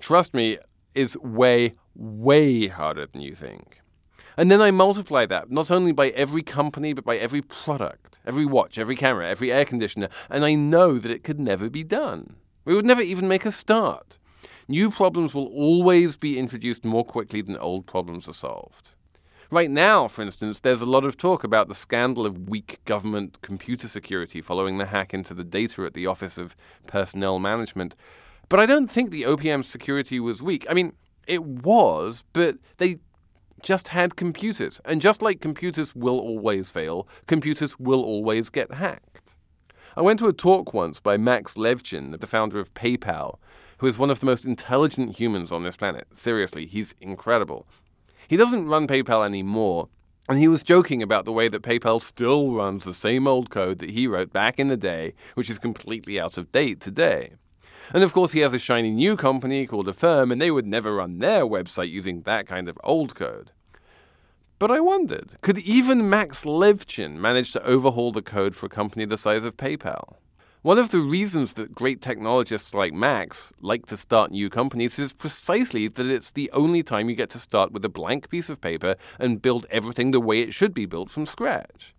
trust 0.00 0.32
me, 0.32 0.58
is 0.94 1.18
way, 1.18 1.74
way 1.96 2.68
harder 2.68 3.06
than 3.06 3.20
you 3.20 3.34
think. 3.34 3.80
And 4.36 4.50
then 4.50 4.60
I 4.60 4.70
multiply 4.70 5.24
that 5.26 5.50
not 5.50 5.70
only 5.70 5.92
by 5.92 6.10
every 6.10 6.42
company, 6.42 6.92
but 6.92 7.04
by 7.04 7.16
every 7.16 7.40
product, 7.40 8.18
every 8.26 8.44
watch, 8.44 8.76
every 8.76 8.96
camera, 8.96 9.28
every 9.28 9.50
air 9.50 9.64
conditioner, 9.64 10.08
and 10.28 10.44
I 10.44 10.54
know 10.54 10.98
that 10.98 11.10
it 11.10 11.24
could 11.24 11.40
never 11.40 11.70
be 11.70 11.82
done. 11.82 12.36
We 12.64 12.74
would 12.74 12.84
never 12.84 13.02
even 13.02 13.28
make 13.28 13.46
a 13.46 13.52
start. 13.52 14.18
New 14.68 14.90
problems 14.90 15.32
will 15.32 15.46
always 15.46 16.16
be 16.16 16.38
introduced 16.38 16.84
more 16.84 17.04
quickly 17.04 17.40
than 17.40 17.56
old 17.56 17.86
problems 17.86 18.28
are 18.28 18.34
solved. 18.34 18.90
Right 19.50 19.70
now, 19.70 20.08
for 20.08 20.22
instance, 20.22 20.58
there's 20.58 20.82
a 20.82 20.86
lot 20.86 21.04
of 21.04 21.16
talk 21.16 21.44
about 21.44 21.68
the 21.68 21.74
scandal 21.74 22.26
of 22.26 22.48
weak 22.48 22.80
government 22.84 23.40
computer 23.42 23.86
security 23.86 24.42
following 24.42 24.78
the 24.78 24.86
hack 24.86 25.14
into 25.14 25.34
the 25.34 25.44
data 25.44 25.84
at 25.84 25.94
the 25.94 26.06
Office 26.06 26.36
of 26.36 26.56
Personnel 26.88 27.38
Management. 27.38 27.94
But 28.48 28.58
I 28.58 28.66
don't 28.66 28.90
think 28.90 29.10
the 29.10 29.22
OPM 29.22 29.64
security 29.64 30.18
was 30.18 30.42
weak. 30.42 30.66
I 30.68 30.74
mean, 30.74 30.94
it 31.28 31.44
was, 31.44 32.24
but 32.32 32.58
they 32.78 32.98
just 33.62 33.88
had 33.88 34.16
computers. 34.16 34.80
And 34.84 35.00
just 35.00 35.22
like 35.22 35.40
computers 35.40 35.94
will 35.94 36.18
always 36.18 36.70
fail, 36.70 37.08
computers 37.26 37.78
will 37.78 38.02
always 38.02 38.50
get 38.50 38.74
hacked. 38.74 39.36
I 39.96 40.02
went 40.02 40.18
to 40.18 40.28
a 40.28 40.32
talk 40.32 40.74
once 40.74 41.00
by 41.00 41.16
Max 41.16 41.54
Levchin, 41.54 42.20
the 42.20 42.26
founder 42.26 42.60
of 42.60 42.74
PayPal, 42.74 43.38
who 43.78 43.86
is 43.86 43.98
one 43.98 44.10
of 44.10 44.20
the 44.20 44.26
most 44.26 44.44
intelligent 44.44 45.18
humans 45.18 45.52
on 45.52 45.62
this 45.62 45.76
planet. 45.76 46.06
Seriously, 46.12 46.66
he's 46.66 46.94
incredible. 47.00 47.66
He 48.28 48.36
doesn't 48.36 48.68
run 48.68 48.86
PayPal 48.86 49.24
anymore, 49.24 49.88
and 50.28 50.38
he 50.38 50.48
was 50.48 50.62
joking 50.62 51.02
about 51.02 51.24
the 51.24 51.32
way 51.32 51.48
that 51.48 51.62
PayPal 51.62 52.02
still 52.02 52.52
runs 52.52 52.84
the 52.84 52.92
same 52.92 53.26
old 53.26 53.50
code 53.50 53.78
that 53.78 53.90
he 53.90 54.06
wrote 54.06 54.32
back 54.32 54.58
in 54.58 54.68
the 54.68 54.76
day, 54.76 55.14
which 55.34 55.48
is 55.48 55.58
completely 55.58 56.18
out 56.18 56.36
of 56.36 56.52
date 56.52 56.80
today. 56.80 57.32
And 57.92 58.02
of 58.02 58.12
course, 58.12 58.32
he 58.32 58.40
has 58.40 58.52
a 58.52 58.58
shiny 58.58 58.90
new 58.90 59.16
company 59.16 59.66
called 59.66 59.88
Affirm, 59.88 60.32
and 60.32 60.40
they 60.40 60.50
would 60.50 60.66
never 60.66 60.94
run 60.94 61.18
their 61.18 61.44
website 61.44 61.90
using 61.90 62.22
that 62.22 62.46
kind 62.46 62.68
of 62.68 62.78
old 62.82 63.14
code. 63.14 63.50
But 64.58 64.70
I 64.70 64.80
wondered, 64.80 65.32
could 65.42 65.58
even 65.58 66.08
Max 66.08 66.44
Levchin 66.44 67.16
manage 67.16 67.52
to 67.52 67.62
overhaul 67.64 68.10
the 68.10 68.22
code 68.22 68.56
for 68.56 68.66
a 68.66 68.70
company 68.70 69.04
the 69.04 69.18
size 69.18 69.44
of 69.44 69.56
PayPal? 69.56 70.16
One 70.62 70.78
of 70.78 70.90
the 70.90 70.98
reasons 70.98 71.52
that 71.52 71.74
great 71.74 72.02
technologists 72.02 72.74
like 72.74 72.92
Max 72.92 73.52
like 73.60 73.86
to 73.86 73.96
start 73.96 74.32
new 74.32 74.50
companies 74.50 74.98
is 74.98 75.12
precisely 75.12 75.86
that 75.86 76.06
it's 76.06 76.32
the 76.32 76.50
only 76.52 76.82
time 76.82 77.08
you 77.08 77.14
get 77.14 77.30
to 77.30 77.38
start 77.38 77.70
with 77.70 77.84
a 77.84 77.88
blank 77.88 78.30
piece 78.30 78.48
of 78.48 78.60
paper 78.60 78.96
and 79.20 79.40
build 79.40 79.66
everything 79.70 80.10
the 80.10 80.18
way 80.18 80.40
it 80.40 80.52
should 80.52 80.74
be 80.74 80.86
built 80.86 81.08
from 81.10 81.26
scratch. 81.26 81.94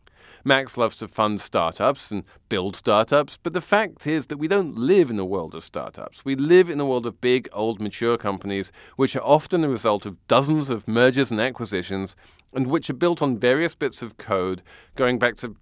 Max 0.48 0.78
loves 0.78 0.96
to 0.96 1.10
fund 1.10 1.42
startups 1.42 2.10
and 2.10 2.24
build 2.48 2.78
startups, 2.78 3.38
but 3.44 3.52
the 3.52 3.60
fact 3.60 4.08
is 4.08 4.28
that 4.28 4.38
we 4.38 4.48
don't 4.48 4.78
live 4.78 5.10
in 5.10 5.20
a 5.20 5.26
world 5.26 5.54
of 5.54 5.62
startups. 5.62 6.24
We 6.24 6.38
live 6.38 6.70
in 6.70 6.80
a 6.80 6.86
world 6.86 7.06
of 7.06 7.20
big, 7.20 7.50
old, 7.52 7.82
mature 7.82 8.18
companies, 8.18 8.72
which 8.96 9.18
are 9.18 9.24
often 9.24 9.60
the 9.60 9.68
result 9.68 10.06
of 10.06 10.26
dozens 10.30 10.70
of 10.70 10.88
mergers 10.88 11.32
and 11.32 11.42
acquisitions, 11.42 12.16
and 12.54 12.68
which 12.68 12.90
are 12.90 12.94
built 12.94 13.22
on 13.22 13.38
various 13.38 13.76
bits 13.76 14.02
of 14.02 14.16
code 14.16 14.62
going 14.96 15.20
back 15.20 15.36
to 15.36 15.54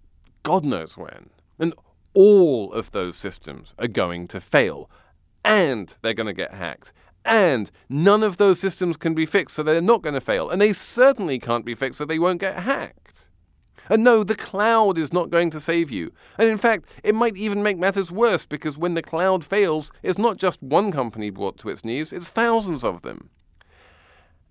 God 0.44 0.64
knows 0.64 0.96
when. 0.96 1.32
And 1.58 1.74
all 2.14 2.72
of 2.72 2.92
those 2.92 3.16
systems 3.16 3.74
are 3.80 3.88
going 3.88 4.28
to 4.28 4.40
fail, 4.40 4.88
and 5.44 5.98
they're 6.04 6.14
going 6.14 6.28
to 6.28 6.34
get 6.34 6.54
hacked. 6.54 6.94
And 7.26 7.72
none 7.90 8.22
of 8.22 8.38
those 8.38 8.60
systems 8.60 8.98
can 8.98 9.16
be 9.16 9.26
fixed, 9.26 9.56
so 9.56 9.64
they're 9.64 9.82
not 9.82 10.04
going 10.04 10.14
to 10.14 10.22
fail. 10.22 10.52
And 10.52 10.62
they 10.62 10.74
certainly 10.74 11.40
can't 11.40 11.66
be 11.66 11.74
fixed, 11.74 11.98
so 11.98 12.06
they 12.06 12.20
won't 12.20 12.40
get 12.40 12.60
hacked. 12.60 13.05
And 13.90 14.04
no, 14.04 14.24
the 14.24 14.36
cloud 14.36 14.98
is 14.98 15.14
not 15.14 15.30
going 15.30 15.50
to 15.52 15.60
save 15.60 15.92
you. 15.92 16.12
And 16.38 16.50
in 16.50 16.58
fact, 16.58 16.90
it 17.04 17.16
might 17.16 17.38
even 17.38 17.64
make 17.64 17.78
matters 17.78 18.12
worse 18.12 18.46
because 18.46 18.78
when 18.78 18.94
the 18.94 19.02
cloud 19.02 19.46
fails, 19.46 19.92
it's 20.04 20.18
not 20.18 20.38
just 20.38 20.62
one 20.62 20.92
company 20.92 21.30
brought 21.30 21.58
to 21.60 21.70
its 21.70 21.86
knees, 21.86 22.12
it's 22.12 22.30
thousands 22.30 22.84
of 22.84 23.02
them. 23.02 23.30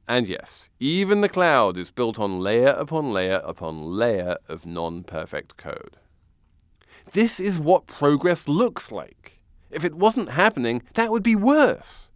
And 0.06 0.28
yes, 0.28 0.68
even 0.80 1.22
the 1.22 1.28
cloud 1.28 1.78
is 1.78 1.90
built 1.90 2.18
on 2.18 2.40
layer 2.40 2.68
upon 2.68 3.12
layer 3.12 3.40
upon 3.44 3.96
layer 3.96 4.36
of 4.48 4.66
non 4.66 5.02
perfect 5.02 5.56
code. 5.56 5.96
This 7.12 7.40
is 7.40 7.58
what 7.58 7.86
progress 7.86 8.46
looks 8.46 8.92
like. 8.92 9.40
If 9.70 9.84
it 9.84 9.94
wasn't 9.94 10.30
happening, 10.30 10.82
that 10.94 11.10
would 11.10 11.22
be 11.22 11.36
worse. 11.36 12.10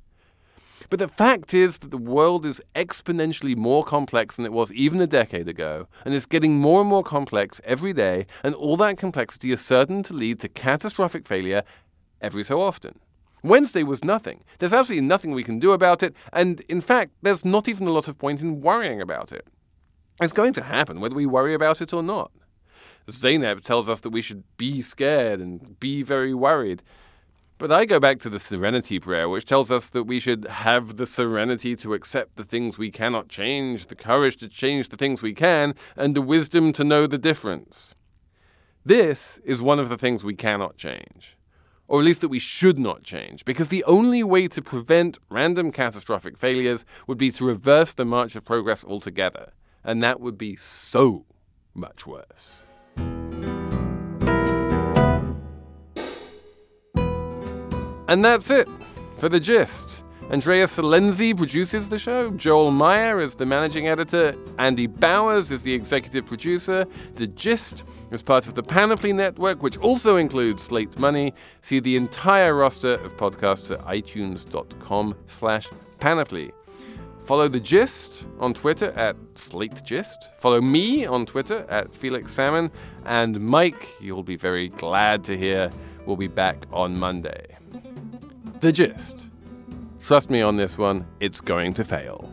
But 0.91 1.01
the 1.01 1.09
fact 1.09 1.53
is 1.53 1.79
that 1.79 1.91
the 1.91 1.99
world 1.99 2.47
is 2.47 2.63
exponentially 2.75 3.55
more 3.57 3.85
complex 3.85 4.37
than 4.37 4.47
it 4.47 4.53
was 4.53 4.73
even 4.73 5.01
a 5.01 5.07
decade 5.07 5.47
ago, 5.47 5.87
and 6.05 6.15
it's 6.15 6.25
getting 6.25 6.57
more 6.57 6.81
and 6.81 6.89
more 6.89 7.03
complex 7.03 7.61
every 7.65 7.93
day, 7.93 8.27
and 8.43 8.55
all 8.55 8.77
that 8.79 8.97
complexity 8.97 9.53
is 9.53 9.61
certain 9.61 10.03
to 10.05 10.15
lead 10.15 10.41
to 10.41 10.49
catastrophic 10.49 11.27
failure 11.27 11.63
every 12.23 12.43
so 12.43 12.63
often. 12.63 12.99
Wednesday 13.43 13.83
was 13.83 14.03
nothing. 14.03 14.43
There's 14.59 14.73
absolutely 14.73 15.07
nothing 15.07 15.33
we 15.33 15.45
can 15.45 15.59
do 15.59 15.73
about 15.73 16.03
it, 16.03 16.15
and 16.33 16.61
in 16.63 16.81
fact, 16.81 17.13
there's 17.23 17.45
not 17.45 17.69
even 17.69 17.87
a 17.87 17.93
lot 17.93 18.09
of 18.09 18.19
point 18.19 18.41
in 18.41 18.63
worrying 18.63 19.01
about 19.01 19.31
it. 19.31 19.47
It's 20.21 20.33
going 20.33 20.55
to 20.55 20.63
happen 20.63 21.01
whether 21.01 21.15
we 21.15 21.27
worry 21.27 21.55
about 21.55 21.81
it 21.83 21.93
or 21.93 22.03
not. 22.03 22.33
Zeynep 23.09 23.63
tells 23.63 23.89
us 23.89 24.01
that 24.01 24.11
we 24.11 24.21
should 24.21 24.43
be 24.57 24.83
scared 24.83 25.41
and 25.41 25.79
be 25.81 26.03
very 26.03 26.35
worried. 26.35 26.83
But 27.59 27.73
I 27.73 27.85
go 27.87 27.99
back 27.99 28.21
to 28.21 28.31
the 28.31 28.39
serenity 28.39 29.01
prayer, 29.01 29.29
which 29.29 29.45
tells 29.45 29.71
us 29.71 29.91
that 29.91 30.05
we 30.05 30.21
should 30.21 30.45
have 30.45 30.97
the 30.97 31.07
serenity 31.07 31.75
to 31.77 31.93
accept 31.93 32.37
the 32.37 32.45
things 32.45 32.79
we 32.79 32.91
cannot 32.91 33.29
change, 33.29 33.89
the 33.89 33.97
courage 33.97 34.37
to 34.39 34.49
change 34.49 34.91
the 34.91 34.97
things 34.97 35.23
we 35.23 35.35
can, 35.35 35.75
and 35.97 36.15
the 36.15 36.23
wisdom 36.23 36.73
to 36.75 36.85
know 36.85 37.09
the 37.09 37.19
difference. 37.19 37.97
This 38.85 39.41
is 39.45 39.61
one 39.61 39.81
of 39.81 39.89
the 39.89 39.99
things 39.99 40.23
we 40.23 40.35
cannot 40.35 40.77
change 40.77 41.37
or 41.89 42.01
at 42.01 42.05
least 42.05 42.21
that 42.21 42.29
we 42.29 42.39
should 42.39 42.79
not 42.79 43.03
change, 43.03 43.45
because 43.47 43.69
the 43.69 43.83
only 43.85 44.23
way 44.23 44.47
to 44.47 44.61
prevent 44.61 45.19
random 45.31 45.73
catastrophic 45.73 46.37
failures 46.37 46.85
would 47.07 47.17
be 47.17 47.33
to 47.33 47.47
reverse 47.47 47.95
the 47.95 48.05
march 48.05 48.37
of 48.37 48.45
progress 48.45 48.85
altogether, 48.85 49.53
and 49.83 50.03
that 50.03 50.21
would 50.21 50.37
be 50.37 50.55
so 50.55 51.25
much 51.75 52.07
worse. 52.07 52.53
And 58.09 58.25
that's 58.25 58.51
it 58.51 58.69
for 59.19 59.29
the 59.29 59.39
gist. 59.39 60.03
Andrea 60.31 60.67
Silenzi 60.67 61.35
produces 61.35 61.89
the 61.89 61.99
show. 61.99 62.31
Joel 62.33 62.71
Meyer 62.71 63.19
is 63.19 63.35
the 63.35 63.47
managing 63.47 63.89
editor. 63.89 64.35
Andy 64.59 64.87
Bowers 64.87 65.51
is 65.51 65.63
the 65.63 65.73
executive 65.73 66.27
producer. 66.27 66.87
The 67.15 67.27
Gist 67.29 67.85
is 68.11 68.21
part 68.21 68.47
of 68.47 68.55
the 68.55 68.63
Panoply 68.63 69.15
Network, 69.15 69.63
which 69.63 69.79
also 69.79 70.17
includes 70.17 70.63
Slate 70.63 70.99
Money. 70.99 71.33
See 71.63 71.81
the 71.81 71.97
entire 71.97 72.55
roster 72.55 72.95
of 72.95 73.17
podcasts 73.17 73.71
at 73.71 73.81
itunes.com 73.87 75.15
slash 75.27 75.69
panoply. 75.99 76.53
Follow 77.25 77.49
The 77.49 77.61
Gist 77.61 78.25
on 78.39 78.55
Twitter 78.55 78.91
at 78.93 79.17
Slate 79.35 79.83
Gist. 79.85 80.31
Follow 80.39 80.61
me 80.61 81.05
on 81.07 81.27
Twitter 81.27 81.67
at 81.69 81.95
Felix 81.95 82.33
Salmon. 82.33 82.71
And 83.05 83.41
Mike, 83.41 83.89
you'll 84.01 84.23
be 84.23 84.37
very 84.37 84.69
glad 84.69 85.25
to 85.25 85.37
hear, 85.37 85.71
will 86.07 86.17
be 86.17 86.29
back 86.29 86.65
on 86.73 86.99
Monday. 86.99 87.58
The 88.61 88.73
Gist 88.73 89.31
Trust 90.01 90.31
me 90.31 90.41
on 90.41 90.57
this 90.57 90.79
one, 90.79 91.07
it's 91.21 91.41
going 91.41 91.75
to 91.75 91.85
fail. 91.85 92.33